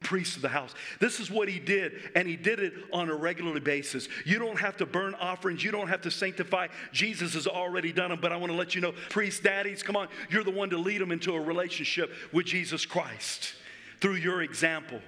priest 0.00 0.36
of 0.36 0.42
the 0.42 0.48
house. 0.48 0.74
This 0.98 1.20
is 1.20 1.30
what 1.30 1.48
he 1.48 1.58
did, 1.58 1.92
and 2.14 2.26
he 2.26 2.36
did 2.36 2.58
it 2.58 2.72
on 2.92 3.10
a 3.10 3.14
regular 3.14 3.60
basis. 3.60 4.08
You 4.24 4.38
don't 4.38 4.58
have 4.58 4.76
to 4.78 4.86
burn 4.86 5.14
offerings, 5.14 5.62
you 5.62 5.70
don't 5.70 5.88
have 5.88 6.00
to 6.02 6.10
sanctify. 6.10 6.68
Jesus 6.90 7.34
has 7.34 7.46
already 7.46 7.92
done 7.92 8.10
them, 8.10 8.18
but 8.20 8.32
I 8.32 8.36
want 8.36 8.50
to 8.50 8.56
let 8.56 8.74
you 8.74 8.80
know, 8.80 8.92
priest 9.10 9.42
daddies, 9.42 9.82
come 9.82 9.96
on, 9.96 10.08
you're 10.30 10.44
the 10.44 10.50
one 10.50 10.70
to 10.70 10.78
lead 10.78 11.00
them 11.00 11.12
into 11.12 11.34
a 11.34 11.40
relationship 11.40 12.10
with 12.32 12.46
Jesus 12.46 12.86
Christ 12.86 13.54
through 14.00 14.14
your 14.14 14.42
example. 14.42 15.00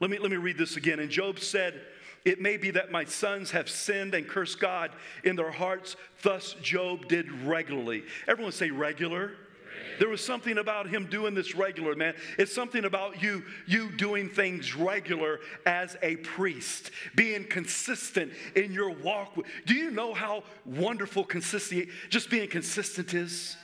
Let 0.00 0.10
me, 0.10 0.18
let 0.18 0.30
me 0.30 0.36
read 0.36 0.56
this 0.56 0.76
again. 0.76 1.00
And 1.00 1.10
Job 1.10 1.40
said, 1.40 1.80
It 2.24 2.40
may 2.40 2.56
be 2.56 2.70
that 2.70 2.92
my 2.92 3.04
sons 3.04 3.50
have 3.50 3.68
sinned 3.68 4.14
and 4.14 4.28
cursed 4.28 4.60
God 4.60 4.92
in 5.24 5.34
their 5.34 5.50
hearts. 5.50 5.96
Thus, 6.22 6.54
Job 6.62 7.08
did 7.08 7.30
regularly. 7.42 8.04
Everyone 8.28 8.52
say 8.52 8.70
regular. 8.70 9.32
There 9.98 10.08
was 10.08 10.24
something 10.24 10.58
about 10.58 10.88
him 10.88 11.06
doing 11.06 11.34
this 11.34 11.54
regular, 11.54 11.94
man. 11.94 12.14
It's 12.38 12.54
something 12.54 12.84
about 12.84 13.22
you, 13.22 13.44
you 13.66 13.90
doing 13.90 14.28
things 14.28 14.74
regular 14.76 15.40
as 15.66 15.96
a 16.02 16.16
priest, 16.16 16.90
being 17.14 17.44
consistent 17.44 18.32
in 18.54 18.72
your 18.72 18.90
walk. 18.90 19.36
Do 19.66 19.74
you 19.74 19.90
know 19.90 20.14
how 20.14 20.44
wonderful 20.64 21.24
consistency, 21.24 21.90
just 22.08 22.30
being 22.30 22.48
consistent 22.48 23.14
is? 23.14 23.56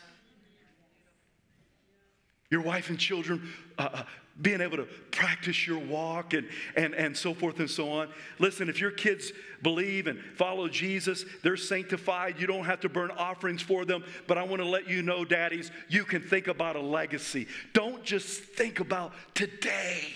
Your 2.51 2.63
wife 2.63 2.89
and 2.91 2.99
children 2.99 3.49
uh, 3.79 3.89
uh, 3.93 4.03
being 4.41 4.61
able 4.61 4.77
to 4.77 4.87
practice 5.13 5.67
your 5.67 5.79
walk 5.79 6.35
and, 6.35 6.49
and, 6.77 6.95
and 6.95 7.17
so 7.17 7.35
forth 7.35 7.61
and 7.61 7.71
so 7.71 7.91
on. 7.91 8.09
Listen, 8.39 8.69
if 8.69 8.81
your 8.81 8.91
kids 8.91 9.33
believe 9.63 10.09
and 10.09 10.21
follow 10.37 10.69
Jesus, 10.69 11.25
they're 11.43 11.57
sanctified. 11.57 12.41
You 12.41 12.47
don't 12.47 12.65
have 12.65 12.81
to 12.81 12.89
burn 12.89 13.13
offerings 13.13 13.63
for 13.63 13.85
them. 13.85 14.05
But 14.27 14.39
I 14.39 14.43
want 14.43 14.61
to 14.61 14.69
let 14.69 14.89
you 14.89 15.03
know, 15.03 15.25
daddies, 15.25 15.71
you 15.89 16.05
can 16.05 16.21
think 16.21 16.49
about 16.49 16.75
a 16.75 16.81
legacy. 16.81 17.47
Don't 17.73 18.03
just 18.03 18.41
think 18.41 18.81
about 18.81 19.13
today. 19.35 20.15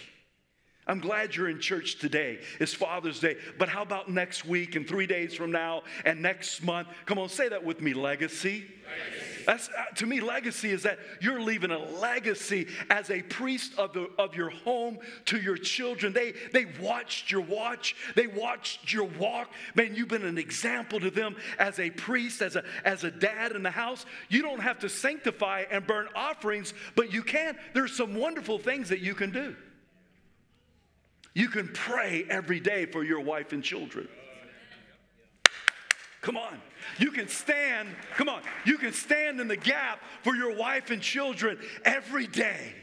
I'm 0.88 1.00
glad 1.00 1.36
you're 1.36 1.50
in 1.50 1.60
church 1.60 1.98
today. 1.98 2.40
It's 2.58 2.72
Father's 2.72 3.20
Day. 3.20 3.36
But 3.58 3.68
how 3.68 3.82
about 3.82 4.08
next 4.08 4.46
week 4.46 4.74
and 4.74 4.88
three 4.88 5.06
days 5.06 5.34
from 5.34 5.52
now 5.52 5.82
and 6.06 6.22
next 6.22 6.62
month? 6.62 6.88
Come 7.04 7.18
on, 7.18 7.28
say 7.28 7.50
that 7.50 7.62
with 7.62 7.82
me 7.82 7.92
legacy. 7.92 8.64
legacy. 8.86 9.44
That's, 9.48 9.68
uh, 9.68 9.94
to 9.96 10.06
me, 10.06 10.20
legacy 10.20 10.70
is 10.70 10.82
that 10.82 10.98
you're 11.20 11.40
leaving 11.40 11.70
a 11.70 11.78
legacy 11.78 12.68
as 12.90 13.10
a 13.10 13.22
priest 13.22 13.78
of, 13.78 13.92
the, 13.92 14.10
of 14.18 14.34
your 14.34 14.50
home 14.50 14.98
to 15.26 15.38
your 15.38 15.56
children. 15.56 16.12
They, 16.12 16.32
they 16.52 16.66
watched 16.80 17.30
your 17.30 17.40
watch, 17.42 17.94
they 18.14 18.26
watched 18.26 18.92
your 18.92 19.04
walk. 19.04 19.50
Man, 19.74 19.94
you've 19.94 20.08
been 20.08 20.24
an 20.24 20.36
example 20.36 21.00
to 21.00 21.10
them 21.10 21.36
as 21.58 21.78
a 21.78 21.90
priest, 21.90 22.42
as 22.42 22.56
a, 22.56 22.64
as 22.84 23.04
a 23.04 23.10
dad 23.10 23.52
in 23.52 23.62
the 23.62 23.70
house. 23.70 24.06
You 24.28 24.42
don't 24.42 24.60
have 24.60 24.78
to 24.80 24.88
sanctify 24.88 25.64
and 25.70 25.86
burn 25.86 26.08
offerings, 26.14 26.72
but 26.94 27.12
you 27.12 27.22
can. 27.22 27.56
There's 27.74 27.96
some 27.96 28.14
wonderful 28.14 28.58
things 28.58 28.88
that 28.90 29.00
you 29.00 29.14
can 29.14 29.30
do. 29.30 29.56
You 31.34 31.48
can 31.48 31.68
pray 31.68 32.26
every 32.28 32.60
day 32.60 32.86
for 32.86 33.04
your 33.04 33.20
wife 33.20 33.52
and 33.52 33.62
children. 33.62 34.08
Come 36.20 36.36
on. 36.36 36.60
You 36.98 37.10
can 37.10 37.28
stand, 37.28 37.88
come 38.16 38.28
on, 38.28 38.42
you 38.64 38.78
can 38.78 38.92
stand 38.92 39.40
in 39.40 39.48
the 39.48 39.56
gap 39.56 40.00
for 40.22 40.34
your 40.34 40.56
wife 40.56 40.90
and 40.90 41.00
children 41.00 41.58
every 41.84 42.26
day. 42.26 42.74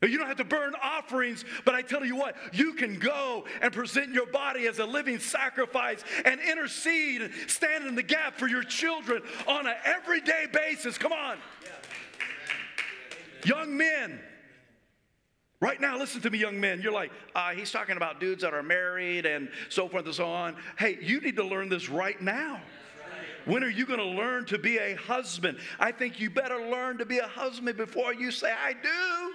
You 0.00 0.16
don't 0.16 0.28
have 0.28 0.36
to 0.36 0.44
burn 0.44 0.74
offerings, 0.80 1.44
but 1.64 1.74
I 1.74 1.82
tell 1.82 2.04
you 2.04 2.14
what, 2.14 2.36
you 2.52 2.74
can 2.74 3.00
go 3.00 3.46
and 3.60 3.72
present 3.72 4.12
your 4.12 4.26
body 4.26 4.68
as 4.68 4.78
a 4.78 4.86
living 4.86 5.18
sacrifice 5.18 6.04
and 6.24 6.40
intercede 6.40 7.22
and 7.22 7.32
stand 7.48 7.84
in 7.86 7.96
the 7.96 8.04
gap 8.04 8.38
for 8.38 8.46
your 8.46 8.62
children 8.62 9.22
on 9.48 9.66
an 9.66 9.74
everyday 9.84 10.46
basis. 10.52 10.98
Come 10.98 11.12
on. 11.12 11.38
Young 13.44 13.76
men, 13.76 14.20
Right 15.60 15.80
now, 15.80 15.98
listen 15.98 16.20
to 16.20 16.30
me, 16.30 16.38
young 16.38 16.60
men. 16.60 16.80
You're 16.80 16.92
like, 16.92 17.10
uh, 17.34 17.50
he's 17.50 17.72
talking 17.72 17.96
about 17.96 18.20
dudes 18.20 18.42
that 18.42 18.54
are 18.54 18.62
married 18.62 19.26
and 19.26 19.48
so 19.68 19.88
forth 19.88 20.06
and 20.06 20.14
so 20.14 20.30
on. 20.30 20.54
Hey, 20.78 20.98
you 21.00 21.20
need 21.20 21.34
to 21.36 21.42
learn 21.42 21.68
this 21.68 21.88
right 21.88 22.20
now. 22.22 22.60
When 23.44 23.64
are 23.64 23.70
you 23.70 23.84
going 23.84 23.98
to 23.98 24.04
learn 24.04 24.44
to 24.46 24.58
be 24.58 24.78
a 24.78 24.94
husband? 24.94 25.58
I 25.80 25.90
think 25.90 26.20
you 26.20 26.30
better 26.30 26.68
learn 26.68 26.98
to 26.98 27.06
be 27.06 27.18
a 27.18 27.26
husband 27.26 27.76
before 27.76 28.14
you 28.14 28.30
say, 28.30 28.52
I 28.52 28.74
do. 28.74 29.34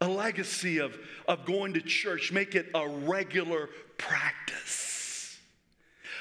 A 0.00 0.08
legacy 0.08 0.78
of, 0.78 0.98
of 1.28 1.44
going 1.44 1.74
to 1.74 1.80
church, 1.80 2.32
make 2.32 2.56
it 2.56 2.70
a 2.74 2.88
regular 2.88 3.68
practice 3.98 4.89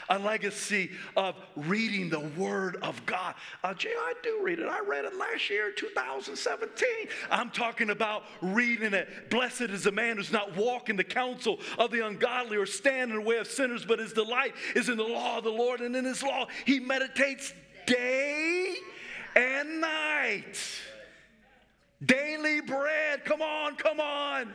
a 0.09 0.17
legacy 0.17 0.91
of 1.15 1.35
reading 1.55 2.09
the 2.09 2.19
Word 2.19 2.77
of 2.81 3.05
God. 3.05 3.35
Uh, 3.63 3.73
Jay, 3.73 3.93
I 3.95 4.13
do 4.23 4.39
read 4.41 4.59
it. 4.59 4.67
I 4.67 4.79
read 4.79 5.05
it 5.05 5.15
last 5.15 5.49
year, 5.49 5.71
2017. 5.71 6.87
I'm 7.29 7.49
talking 7.49 7.89
about 7.91 8.23
reading 8.41 8.93
it. 8.93 9.29
Blessed 9.29 9.61
is 9.61 9.83
the 9.83 9.91
man 9.91 10.17
who's 10.17 10.31
not 10.31 10.55
walking 10.55 10.95
the 10.95 11.03
counsel 11.03 11.59
of 11.77 11.91
the 11.91 12.05
ungodly 12.05 12.57
or 12.57 12.65
stand 12.65 13.11
in 13.11 13.17
the 13.17 13.23
way 13.23 13.37
of 13.37 13.47
sinners, 13.47 13.85
but 13.85 13.99
his 13.99 14.13
delight 14.13 14.53
is 14.75 14.89
in 14.89 14.97
the 14.97 15.03
law 15.03 15.37
of 15.37 15.43
the 15.43 15.51
Lord, 15.51 15.81
and 15.81 15.95
in 15.95 16.05
his 16.05 16.23
law 16.23 16.47
he 16.65 16.79
meditates 16.79 17.53
day 17.85 18.75
and 19.35 19.81
night. 19.81 20.59
Daily 22.03 22.61
bread. 22.61 23.25
Come 23.25 23.41
on, 23.41 23.75
come 23.75 23.99
on. 23.99 24.53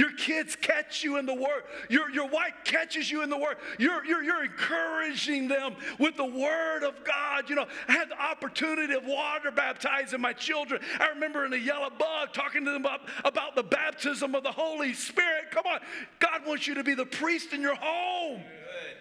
Your 0.00 0.12
kids 0.12 0.56
catch 0.56 1.04
you 1.04 1.18
in 1.18 1.26
the 1.26 1.34
word. 1.34 1.64
Your, 1.90 2.08
your 2.08 2.26
wife 2.26 2.54
catches 2.64 3.10
you 3.10 3.22
in 3.22 3.28
the 3.28 3.36
word. 3.36 3.58
You're, 3.78 4.02
you're, 4.02 4.22
you're 4.22 4.44
encouraging 4.44 5.46
them 5.46 5.76
with 5.98 6.16
the 6.16 6.24
word 6.24 6.84
of 6.84 7.04
God. 7.04 7.50
You 7.50 7.56
know, 7.56 7.66
I 7.86 7.92
had 7.92 8.08
the 8.08 8.18
opportunity 8.18 8.94
of 8.94 9.04
water 9.04 9.50
baptizing 9.50 10.18
my 10.18 10.32
children. 10.32 10.80
I 10.98 11.08
remember 11.08 11.44
in 11.44 11.50
the 11.50 11.58
yellow 11.58 11.90
bug 11.90 12.32
talking 12.32 12.64
to 12.64 12.70
them 12.70 12.80
about, 12.80 13.00
about 13.26 13.54
the 13.54 13.62
baptism 13.62 14.34
of 14.34 14.42
the 14.42 14.52
Holy 14.52 14.94
Spirit. 14.94 15.50
Come 15.50 15.66
on. 15.70 15.80
God 16.18 16.46
wants 16.46 16.66
you 16.66 16.76
to 16.76 16.82
be 16.82 16.94
the 16.94 17.04
priest 17.04 17.52
in 17.52 17.60
your 17.60 17.76
home. 17.76 18.38
Good. 18.38 18.96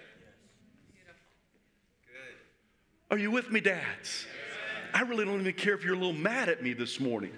Good. 2.07 3.15
Are 3.15 3.17
you 3.17 3.31
with 3.31 3.49
me, 3.51 3.61
dads? 3.61 4.25
I 4.93 5.03
really 5.03 5.23
don't 5.23 5.39
even 5.39 5.53
care 5.53 5.75
if 5.75 5.85
you're 5.85 5.93
a 5.93 5.97
little 5.97 6.11
mad 6.11 6.49
at 6.49 6.61
me 6.61 6.73
this 6.73 6.99
morning. 6.99 7.31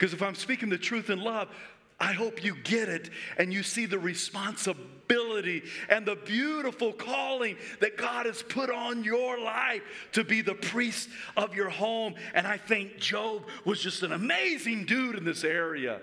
Because 0.00 0.14
if 0.14 0.22
I'm 0.22 0.34
speaking 0.34 0.70
the 0.70 0.78
truth 0.78 1.10
in 1.10 1.20
love, 1.20 1.48
I 2.00 2.12
hope 2.12 2.42
you 2.42 2.56
get 2.64 2.88
it 2.88 3.10
and 3.36 3.52
you 3.52 3.62
see 3.62 3.84
the 3.84 3.98
responsibility 3.98 5.62
and 5.90 6.06
the 6.06 6.16
beautiful 6.16 6.92
calling 6.92 7.56
that 7.80 7.98
God 7.98 8.24
has 8.26 8.42
put 8.42 8.70
on 8.70 9.04
your 9.04 9.38
life 9.38 9.82
to 10.12 10.24
be 10.24 10.40
the 10.40 10.54
priest 10.54 11.10
of 11.36 11.54
your 11.54 11.68
home. 11.68 12.14
And 12.34 12.46
I 12.46 12.56
think 12.56 12.96
Job 12.98 13.42
was 13.66 13.80
just 13.80 14.02
an 14.02 14.12
amazing 14.12 14.86
dude 14.86 15.16
in 15.16 15.24
this 15.24 15.44
area. 15.44 16.00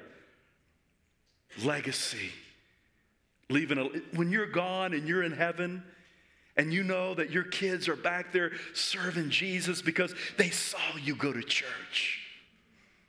Legacy. 1.63 2.31
Leaving 3.49 3.77
a, 3.77 3.85
when 4.15 4.29
you're 4.29 4.45
gone 4.45 4.93
and 4.93 5.07
you're 5.07 5.23
in 5.23 5.31
heaven, 5.31 5.81
and 6.57 6.73
you 6.73 6.83
know 6.83 7.13
that 7.13 7.29
your 7.29 7.43
kids 7.43 7.87
are 7.87 7.95
back 7.95 8.33
there 8.33 8.51
serving 8.73 9.29
Jesus 9.29 9.81
because 9.81 10.13
they 10.37 10.49
saw 10.49 10.79
you 11.01 11.15
go 11.15 11.31
to 11.31 11.43
church. 11.43 12.26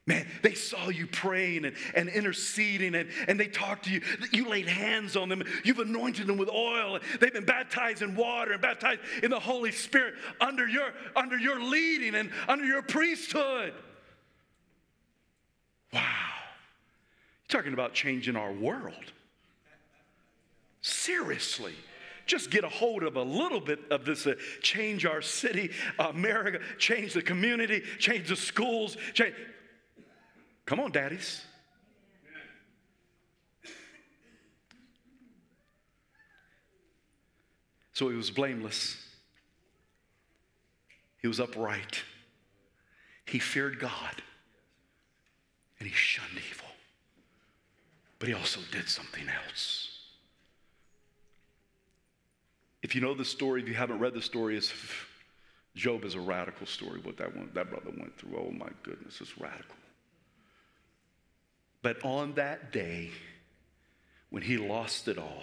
Man, 0.08 0.26
they 0.40 0.54
saw 0.54 0.88
you 0.88 1.06
praying 1.06 1.66
and, 1.66 1.76
and 1.94 2.08
interceding 2.08 2.94
and, 2.94 3.10
and 3.28 3.38
they 3.38 3.46
talked 3.46 3.84
to 3.84 3.90
you. 3.90 4.00
You 4.32 4.48
laid 4.48 4.66
hands 4.66 5.16
on 5.16 5.28
them. 5.28 5.42
You've 5.64 5.80
anointed 5.80 6.26
them 6.26 6.38
with 6.38 6.48
oil. 6.48 6.98
They've 7.20 7.32
been 7.32 7.44
baptized 7.44 8.00
in 8.00 8.16
water 8.16 8.52
and 8.52 8.62
baptized 8.62 9.00
in 9.22 9.30
the 9.30 9.38
Holy 9.38 9.70
Spirit 9.70 10.14
under 10.40 10.66
your, 10.66 10.94
under 11.14 11.36
your 11.36 11.60
leading 11.62 12.14
and 12.14 12.30
under 12.48 12.64
your 12.64 12.80
priesthood. 12.80 13.74
Wow. 15.92 16.00
You're 17.50 17.60
talking 17.60 17.74
about 17.74 17.92
changing 17.92 18.34
our 18.34 18.52
world. 18.52 19.12
Seriously 20.80 21.74
just 22.24 22.50
get 22.50 22.62
a 22.62 22.68
hold 22.68 23.02
of 23.02 23.16
a 23.16 23.22
little 23.22 23.60
bit 23.60 23.80
of 23.90 24.04
this 24.04 24.26
uh, 24.26 24.34
change 24.60 25.06
our 25.06 25.22
city 25.22 25.70
america 25.98 26.58
change 26.76 27.14
the 27.14 27.22
community 27.22 27.82
change 27.98 28.28
the 28.28 28.36
schools 28.36 28.98
change 29.14 29.34
Come 30.68 30.80
on, 30.80 30.92
daddies. 30.92 31.40
So 37.94 38.10
he 38.10 38.16
was 38.16 38.30
blameless. 38.30 38.98
He 41.22 41.26
was 41.26 41.40
upright. 41.40 42.02
He 43.24 43.38
feared 43.38 43.80
God. 43.80 44.22
And 45.80 45.88
he 45.88 45.94
shunned 45.94 46.36
evil. 46.36 46.68
But 48.18 48.28
he 48.28 48.34
also 48.34 48.60
did 48.70 48.90
something 48.90 49.24
else. 49.46 49.88
If 52.82 52.94
you 52.94 53.00
know 53.00 53.14
the 53.14 53.24
story, 53.24 53.62
if 53.62 53.68
you 53.68 53.74
haven't 53.74 54.00
read 54.00 54.12
the 54.12 54.20
story, 54.20 54.58
it's 54.58 54.70
Job 55.74 56.04
is 56.04 56.14
a 56.14 56.20
radical 56.20 56.66
story, 56.66 57.00
what 57.02 57.16
that, 57.16 57.34
one, 57.34 57.48
that 57.54 57.70
brother 57.70 57.90
went 57.96 58.18
through. 58.18 58.36
Oh 58.36 58.50
my 58.50 58.68
goodness, 58.82 59.18
it's 59.22 59.38
radical. 59.38 59.77
But 61.82 62.04
on 62.04 62.34
that 62.34 62.72
day, 62.72 63.10
when 64.30 64.42
he 64.42 64.56
lost 64.56 65.08
it 65.08 65.18
all, 65.18 65.42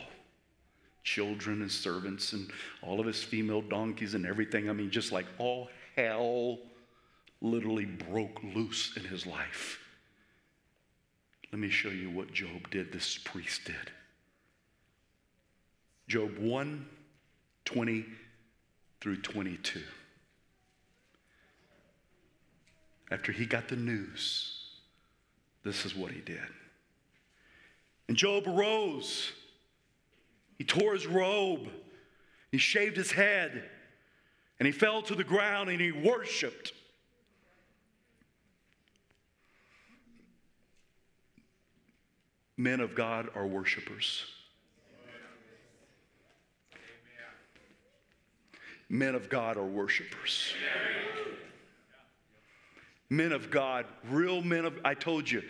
children 1.03 1.61
and 1.61 1.71
servants 1.71 2.33
and 2.33 2.49
all 2.81 2.99
of 2.99 3.05
his 3.05 3.23
female 3.23 3.61
donkeys 3.61 4.13
and 4.15 4.25
everything, 4.25 4.69
I 4.69 4.73
mean, 4.73 4.91
just 4.91 5.11
like 5.11 5.25
all 5.37 5.69
hell 5.95 6.59
literally 7.41 7.85
broke 7.85 8.41
loose 8.43 8.97
in 8.97 9.03
his 9.03 9.25
life. 9.25 9.79
Let 11.51 11.59
me 11.59 11.69
show 11.69 11.89
you 11.89 12.09
what 12.09 12.33
Job 12.33 12.69
did, 12.69 12.91
this 12.91 13.17
priest 13.17 13.61
did. 13.65 13.91
Job 16.07 16.37
1 16.37 16.85
20 17.65 18.05
through 19.01 19.21
22. 19.21 19.81
After 23.09 23.31
he 23.31 23.45
got 23.45 23.67
the 23.67 23.75
news, 23.75 24.54
this 25.65 25.83
is 25.83 25.95
what 25.95 26.11
he 26.11 26.21
did. 26.21 26.39
And 28.07 28.15
Job 28.15 28.47
arose. 28.47 29.31
He 30.59 30.63
tore 30.63 30.93
his 30.93 31.07
robe. 31.07 31.67
He 32.51 32.59
shaved 32.59 32.95
his 32.95 33.11
head. 33.11 33.63
And 34.59 34.67
he 34.67 34.71
fell 34.71 35.01
to 35.01 35.15
the 35.15 35.23
ground 35.23 35.69
and 35.69 35.81
he 35.81 35.91
worshiped. 35.91 36.71
Men 42.55 42.79
of 42.79 42.95
God 42.95 43.29
are 43.35 43.45
worshipers. 43.45 44.23
Men 48.87 49.15
of 49.15 49.29
God 49.29 49.57
are 49.57 49.65
worshipers. 49.65 50.53
Men 53.09 53.31
of 53.31 53.51
God, 53.51 53.85
real 54.09 54.41
men 54.41 54.65
of, 54.65 54.79
I 54.83 54.93
told 54.93 55.29
you, 55.29 55.43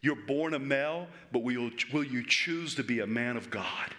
you're 0.00 0.16
born 0.26 0.54
a 0.54 0.58
male, 0.58 1.06
but 1.30 1.42
will, 1.42 1.70
will 1.92 2.04
you 2.04 2.24
choose 2.26 2.74
to 2.76 2.82
be 2.82 3.00
a 3.00 3.06
man 3.06 3.36
of 3.36 3.50
God? 3.50 3.94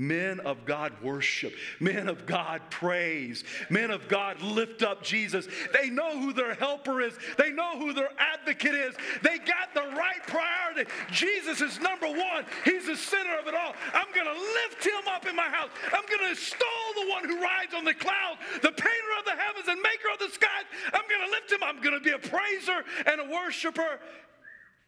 Men 0.00 0.38
of 0.40 0.64
God 0.64 0.92
worship. 1.02 1.52
Men 1.80 2.08
of 2.08 2.24
God 2.24 2.62
praise. 2.70 3.42
Men 3.68 3.90
of 3.90 4.06
God 4.06 4.40
lift 4.40 4.84
up 4.84 5.02
Jesus. 5.02 5.48
They 5.72 5.90
know 5.90 6.16
who 6.20 6.32
their 6.32 6.54
helper 6.54 7.00
is. 7.00 7.14
They 7.36 7.50
know 7.50 7.76
who 7.76 7.92
their 7.92 8.10
advocate 8.16 8.74
is. 8.74 8.94
They 9.22 9.38
got 9.38 9.74
the 9.74 9.82
right 9.96 10.22
priority. 10.28 10.88
Jesus 11.10 11.60
is 11.60 11.80
number 11.80 12.06
one. 12.06 12.46
He's 12.64 12.86
the 12.86 12.96
center 12.96 13.36
of 13.40 13.48
it 13.48 13.54
all. 13.54 13.74
I'm 13.92 14.06
going 14.14 14.26
to 14.26 14.40
lift 14.40 14.86
him 14.86 15.08
up 15.12 15.26
in 15.26 15.34
my 15.34 15.48
house. 15.48 15.70
I'm 15.86 16.06
going 16.06 16.20
to 16.20 16.30
extol 16.30 16.68
the 16.94 17.10
one 17.10 17.24
who 17.24 17.42
rides 17.42 17.74
on 17.74 17.84
the 17.84 17.94
clouds, 17.94 18.38
the 18.62 18.70
painter 18.70 19.12
of 19.18 19.24
the 19.24 19.32
heavens 19.32 19.66
and 19.66 19.82
maker 19.82 20.12
of 20.12 20.20
the 20.20 20.32
skies. 20.32 20.64
I'm 20.94 21.08
going 21.08 21.26
to 21.26 21.30
lift 21.30 21.50
him. 21.50 21.58
I'm 21.64 21.82
going 21.82 21.94
to 21.94 22.00
be 22.00 22.12
a 22.12 22.18
praiser 22.18 22.84
and 23.04 23.20
a 23.20 23.24
worshiper. 23.24 23.98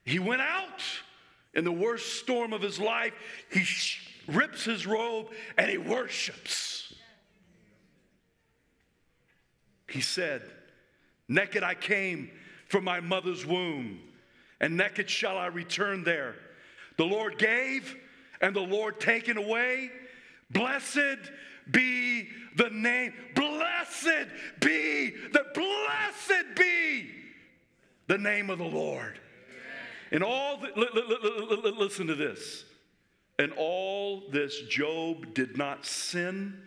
He 0.04 0.20
went 0.20 0.40
out 0.40 0.82
in 1.52 1.64
the 1.64 1.72
worst 1.72 2.20
storm 2.20 2.52
of 2.52 2.62
his 2.62 2.78
life. 2.78 3.12
He 3.50 3.64
rips 4.34 4.64
his 4.64 4.86
robe, 4.86 5.28
and 5.56 5.70
he 5.70 5.78
worships. 5.78 6.92
He 9.88 10.00
said, 10.00 10.42
Naked 11.28 11.62
I 11.62 11.74
came 11.74 12.30
from 12.66 12.84
my 12.84 13.00
mother's 13.00 13.44
womb, 13.44 14.00
and 14.60 14.76
naked 14.76 15.10
shall 15.10 15.36
I 15.36 15.46
return 15.46 16.04
there. 16.04 16.36
The 16.96 17.04
Lord 17.04 17.38
gave, 17.38 17.96
and 18.40 18.54
the 18.54 18.60
Lord 18.60 19.00
taken 19.00 19.36
away. 19.36 19.90
Blessed 20.50 21.30
be 21.70 22.28
the 22.56 22.70
name. 22.70 23.12
Blessed 23.34 24.28
be 24.60 25.10
the 25.32 25.44
blessed 25.54 26.56
be 26.56 27.10
the 28.06 28.18
name 28.18 28.50
of 28.50 28.58
the 28.58 28.64
Lord. 28.64 29.18
And 30.12 30.24
all 30.24 30.58
the, 30.58 31.72
listen 31.76 32.08
to 32.08 32.14
this. 32.16 32.64
And 33.40 33.54
all 33.56 34.24
this, 34.30 34.60
Job 34.68 35.32
did 35.32 35.56
not 35.56 35.86
sin 35.86 36.60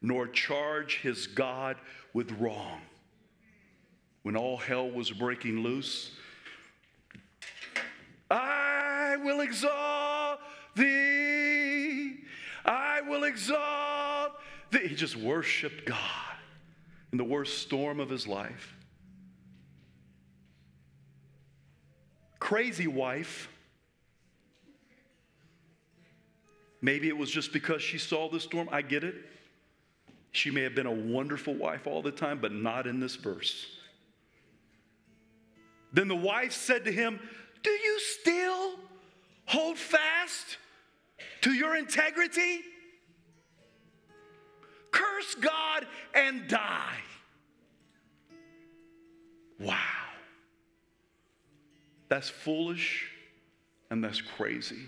nor 0.00 0.26
charge 0.26 1.00
his 1.02 1.26
God 1.26 1.76
with 2.14 2.32
wrong. 2.40 2.80
When 4.22 4.34
all 4.34 4.56
hell 4.56 4.90
was 4.90 5.10
breaking 5.10 5.62
loose, 5.62 6.12
I 8.30 9.18
will 9.22 9.42
exalt 9.42 10.40
thee. 10.74 12.20
I 12.64 13.02
will 13.02 13.24
exalt 13.24 14.32
thee. 14.70 14.88
He 14.88 14.94
just 14.94 15.16
worshiped 15.16 15.84
God 15.84 15.98
in 17.12 17.18
the 17.18 17.24
worst 17.24 17.58
storm 17.58 18.00
of 18.00 18.08
his 18.08 18.26
life. 18.26 18.74
Crazy 22.38 22.86
wife 22.86 23.50
Maybe 26.82 27.08
it 27.08 27.16
was 27.16 27.30
just 27.30 27.52
because 27.52 27.82
she 27.82 27.98
saw 27.98 28.28
the 28.28 28.40
storm. 28.40 28.68
I 28.70 28.82
get 28.82 29.04
it. 29.04 29.14
She 30.32 30.50
may 30.50 30.62
have 30.62 30.74
been 30.74 30.86
a 30.86 30.92
wonderful 30.92 31.54
wife 31.54 31.86
all 31.86 32.02
the 32.02 32.10
time, 32.10 32.38
but 32.40 32.52
not 32.52 32.86
in 32.86 33.00
this 33.00 33.16
verse. 33.16 33.66
Then 35.92 36.08
the 36.08 36.16
wife 36.16 36.52
said 36.52 36.84
to 36.84 36.92
him, 36.92 37.18
Do 37.62 37.70
you 37.70 37.98
still 38.00 38.74
hold 39.46 39.78
fast 39.78 40.58
to 41.42 41.52
your 41.52 41.76
integrity? 41.76 42.60
Curse 44.90 45.34
God 45.36 45.86
and 46.14 46.46
die. 46.48 46.98
Wow. 49.58 49.76
That's 52.08 52.28
foolish 52.28 53.10
and 53.90 54.02
that's 54.02 54.20
crazy. 54.20 54.82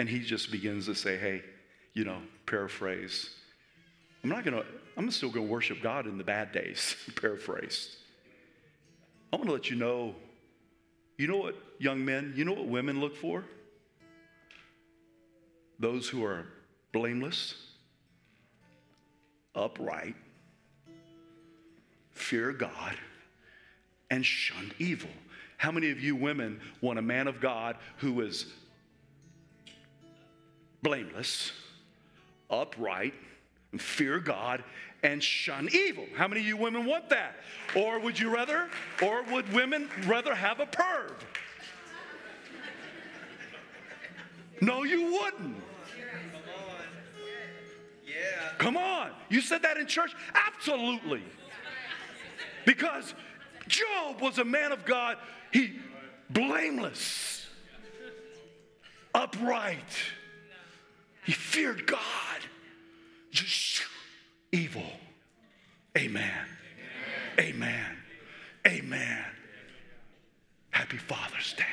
And 0.00 0.08
he 0.08 0.20
just 0.20 0.50
begins 0.50 0.86
to 0.86 0.94
say, 0.94 1.18
hey, 1.18 1.42
you 1.92 2.04
know, 2.04 2.22
paraphrase. 2.46 3.28
I'm 4.24 4.30
not 4.30 4.46
gonna, 4.46 4.64
I'm 4.96 5.10
still 5.10 5.28
gonna 5.28 5.44
worship 5.44 5.82
God 5.82 6.06
in 6.06 6.16
the 6.16 6.24
bad 6.24 6.52
days, 6.52 6.96
paraphrase. 7.20 7.98
I 9.30 9.36
wanna 9.36 9.52
let 9.52 9.68
you 9.68 9.76
know, 9.76 10.14
you 11.18 11.26
know 11.26 11.36
what, 11.36 11.54
young 11.78 12.02
men, 12.02 12.32
you 12.34 12.46
know 12.46 12.54
what 12.54 12.66
women 12.66 12.98
look 12.98 13.14
for? 13.14 13.44
Those 15.78 16.08
who 16.08 16.24
are 16.24 16.46
blameless, 16.92 17.56
upright, 19.54 20.16
fear 22.12 22.52
God, 22.52 22.96
and 24.10 24.24
shun 24.24 24.72
evil. 24.78 25.10
How 25.58 25.70
many 25.70 25.90
of 25.90 26.00
you 26.00 26.16
women 26.16 26.58
want 26.80 26.98
a 26.98 27.02
man 27.02 27.28
of 27.28 27.42
God 27.42 27.76
who 27.98 28.22
is 28.22 28.46
blameless, 30.82 31.52
upright, 32.50 33.14
and 33.72 33.80
fear 33.80 34.18
God 34.18 34.64
and 35.02 35.22
shun 35.22 35.68
evil. 35.72 36.06
How 36.16 36.28
many 36.28 36.40
of 36.40 36.46
you 36.46 36.56
women 36.56 36.84
want 36.84 37.08
that? 37.10 37.36
Or 37.74 37.98
would 37.98 38.18
you 38.18 38.32
rather, 38.32 38.68
or 39.02 39.22
would 39.24 39.50
women 39.52 39.88
rather 40.06 40.34
have 40.34 40.60
a 40.60 40.66
perv? 40.66 41.12
No, 44.60 44.82
you 44.84 45.12
wouldn't. 45.12 45.56
Come 48.58 48.76
on. 48.76 49.10
You 49.30 49.40
said 49.40 49.62
that 49.62 49.78
in 49.78 49.86
church? 49.86 50.12
Absolutely. 50.34 51.22
Because 52.66 53.14
Job 53.68 54.20
was 54.20 54.38
a 54.38 54.44
man 54.44 54.70
of 54.72 54.84
God. 54.84 55.16
He 55.50 55.78
blameless, 56.28 57.46
upright 59.14 59.78
he 61.24 61.32
feared 61.32 61.86
God. 61.86 61.98
Evil. 64.52 64.90
Amen. 65.96 66.46
Amen. 67.38 67.96
Amen. 68.66 69.24
Happy 70.70 70.96
Father's 70.96 71.54
Day. 71.54 71.64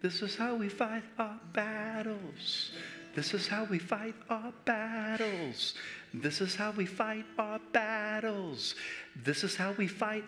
This 0.00 0.20
is 0.22 0.34
how 0.34 0.56
we 0.56 0.68
fight 0.68 1.04
our 1.18 1.38
battles. 1.52 2.72
This 3.14 3.34
is 3.34 3.46
how 3.46 3.64
we 3.64 3.78
fight 3.78 4.14
our 4.30 4.52
battles. 4.64 5.74
This 6.14 6.40
is 6.40 6.54
how 6.54 6.70
we 6.70 6.86
fight 6.86 7.26
our 7.38 7.60
battles. 7.72 8.74
This 9.14 9.44
is 9.44 9.54
how 9.54 9.72
we 9.72 9.86
fight. 9.86 10.24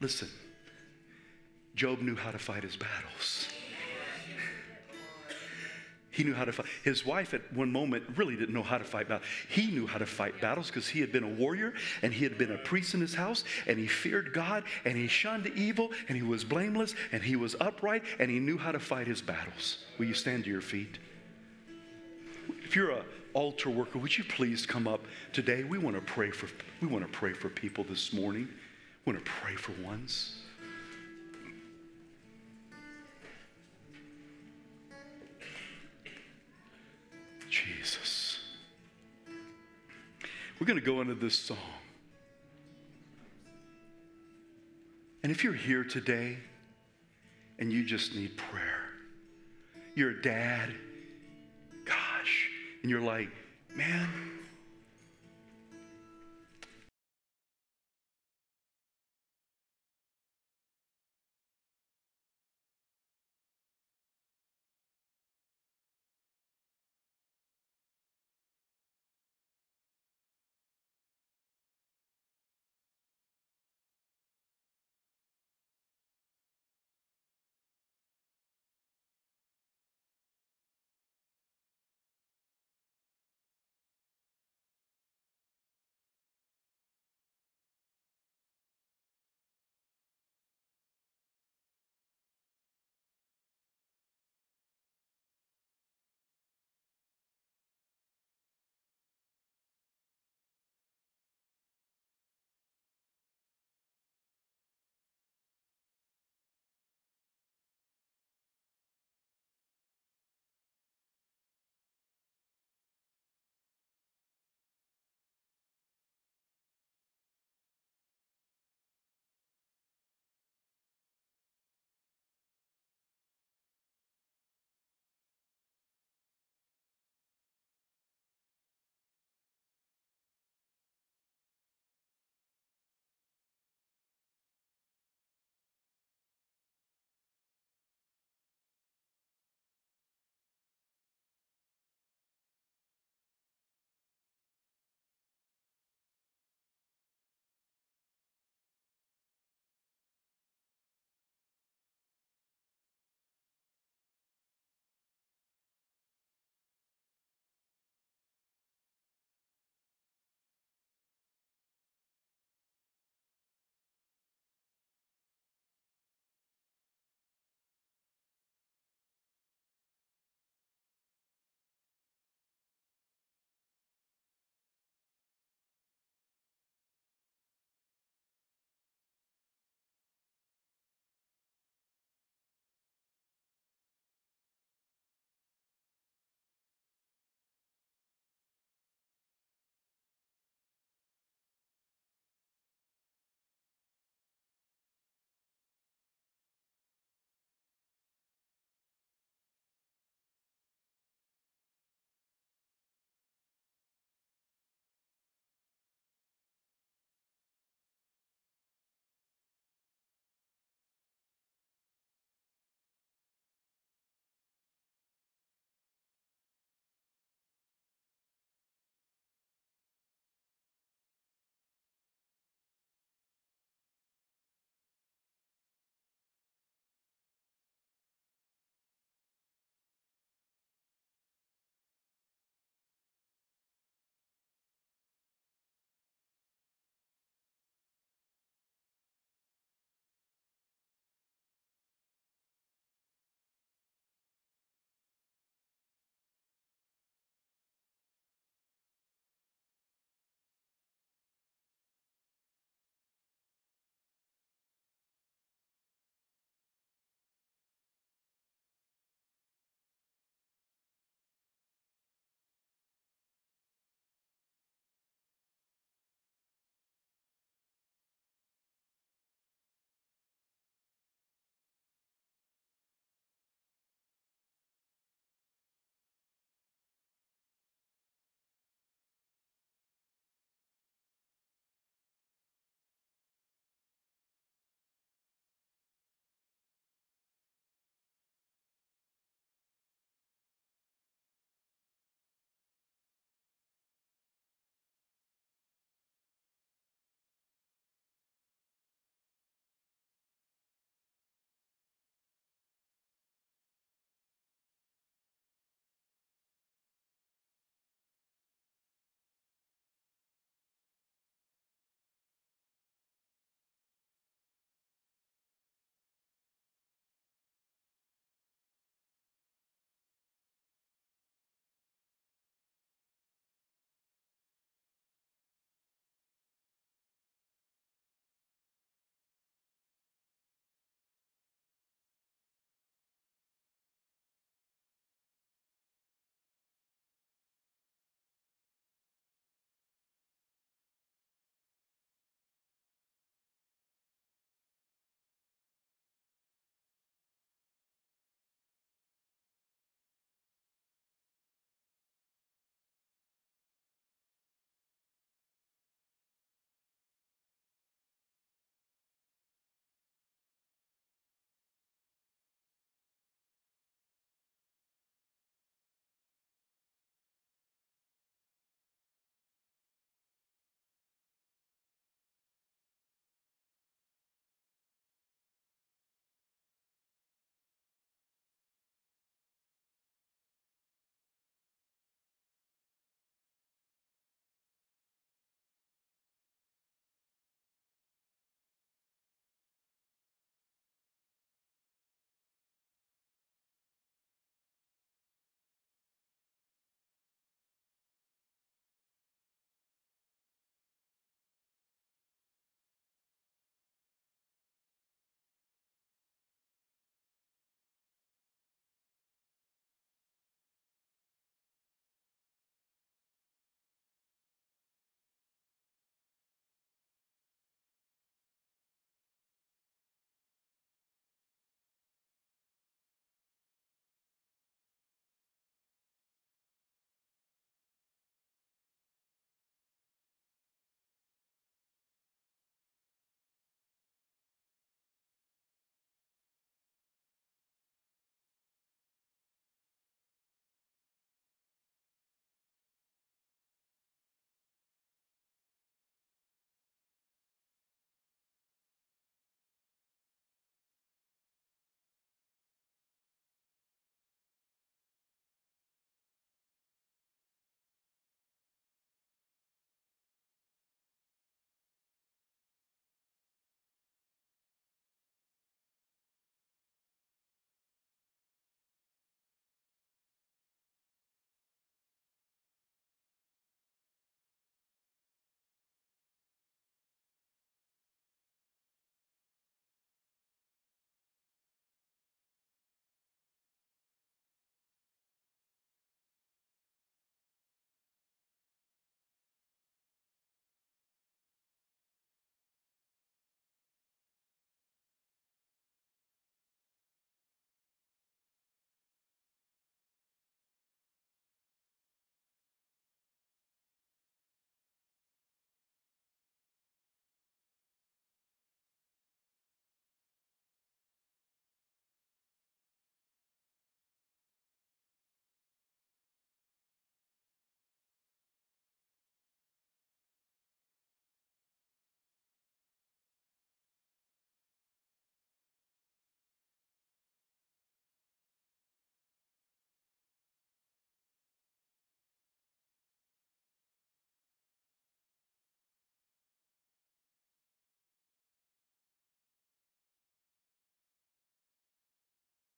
Listen, 0.00 0.28
Job 1.74 2.00
knew 2.00 2.14
how 2.14 2.30
to 2.30 2.38
fight 2.38 2.62
his 2.62 2.76
battles. 2.76 3.48
He 6.10 6.24
knew 6.24 6.34
how 6.34 6.44
to 6.44 6.50
fight. 6.50 6.66
His 6.82 7.06
wife, 7.06 7.32
at 7.32 7.52
one 7.52 7.70
moment, 7.70 8.02
really 8.16 8.34
didn't 8.34 8.52
know 8.52 8.64
how 8.64 8.78
to 8.78 8.82
fight 8.82 9.08
battles. 9.08 9.28
He 9.48 9.68
knew 9.68 9.86
how 9.86 9.98
to 9.98 10.06
fight 10.06 10.40
battles 10.40 10.66
because 10.66 10.88
he 10.88 10.98
had 10.98 11.12
been 11.12 11.22
a 11.22 11.28
warrior 11.28 11.74
and 12.02 12.12
he 12.12 12.24
had 12.24 12.36
been 12.36 12.50
a 12.50 12.58
priest 12.58 12.94
in 12.94 13.00
his 13.00 13.14
house 13.14 13.44
and 13.68 13.78
he 13.78 13.86
feared 13.86 14.32
God 14.32 14.64
and 14.84 14.96
he 14.96 15.06
shunned 15.06 15.46
evil 15.54 15.92
and 16.08 16.16
he 16.16 16.24
was 16.24 16.42
blameless 16.42 16.96
and 17.12 17.22
he 17.22 17.36
was 17.36 17.54
upright 17.60 18.02
and 18.18 18.32
he 18.32 18.40
knew 18.40 18.58
how 18.58 18.72
to 18.72 18.80
fight 18.80 19.06
his 19.06 19.22
battles. 19.22 19.84
Will 19.96 20.06
you 20.06 20.14
stand 20.14 20.42
to 20.42 20.50
your 20.50 20.60
feet? 20.60 20.98
If 22.64 22.76
you're 22.76 22.90
an 22.90 23.04
altar 23.34 23.70
worker, 23.70 23.98
would 23.98 24.16
you 24.16 24.24
please 24.24 24.66
come 24.66 24.86
up 24.86 25.00
today? 25.32 25.64
We 25.64 25.78
want 25.78 25.96
to 25.96 26.02
pray 26.02 26.30
for 26.30 26.48
we 26.80 26.88
want 26.88 27.04
to 27.04 27.10
pray 27.10 27.32
for 27.32 27.48
people 27.48 27.84
this 27.84 28.12
morning. 28.12 28.48
We 29.04 29.12
want 29.12 29.24
to 29.24 29.30
pray 29.30 29.54
for 29.54 29.72
ones. 29.82 30.36
Jesus. 37.48 38.40
We're 40.58 40.66
going 40.66 40.78
to 40.78 40.84
go 40.84 41.00
into 41.00 41.14
this 41.14 41.38
song. 41.38 41.56
And 45.22 45.32
if 45.32 45.42
you're 45.42 45.52
here 45.52 45.84
today 45.84 46.38
and 47.58 47.72
you 47.72 47.84
just 47.84 48.14
need 48.14 48.36
prayer, 48.36 48.84
you're 49.94 50.10
a 50.10 50.22
dad, 50.22 50.74
and 52.88 52.92
you're 52.92 53.06
like, 53.06 53.28
man, 53.76 54.08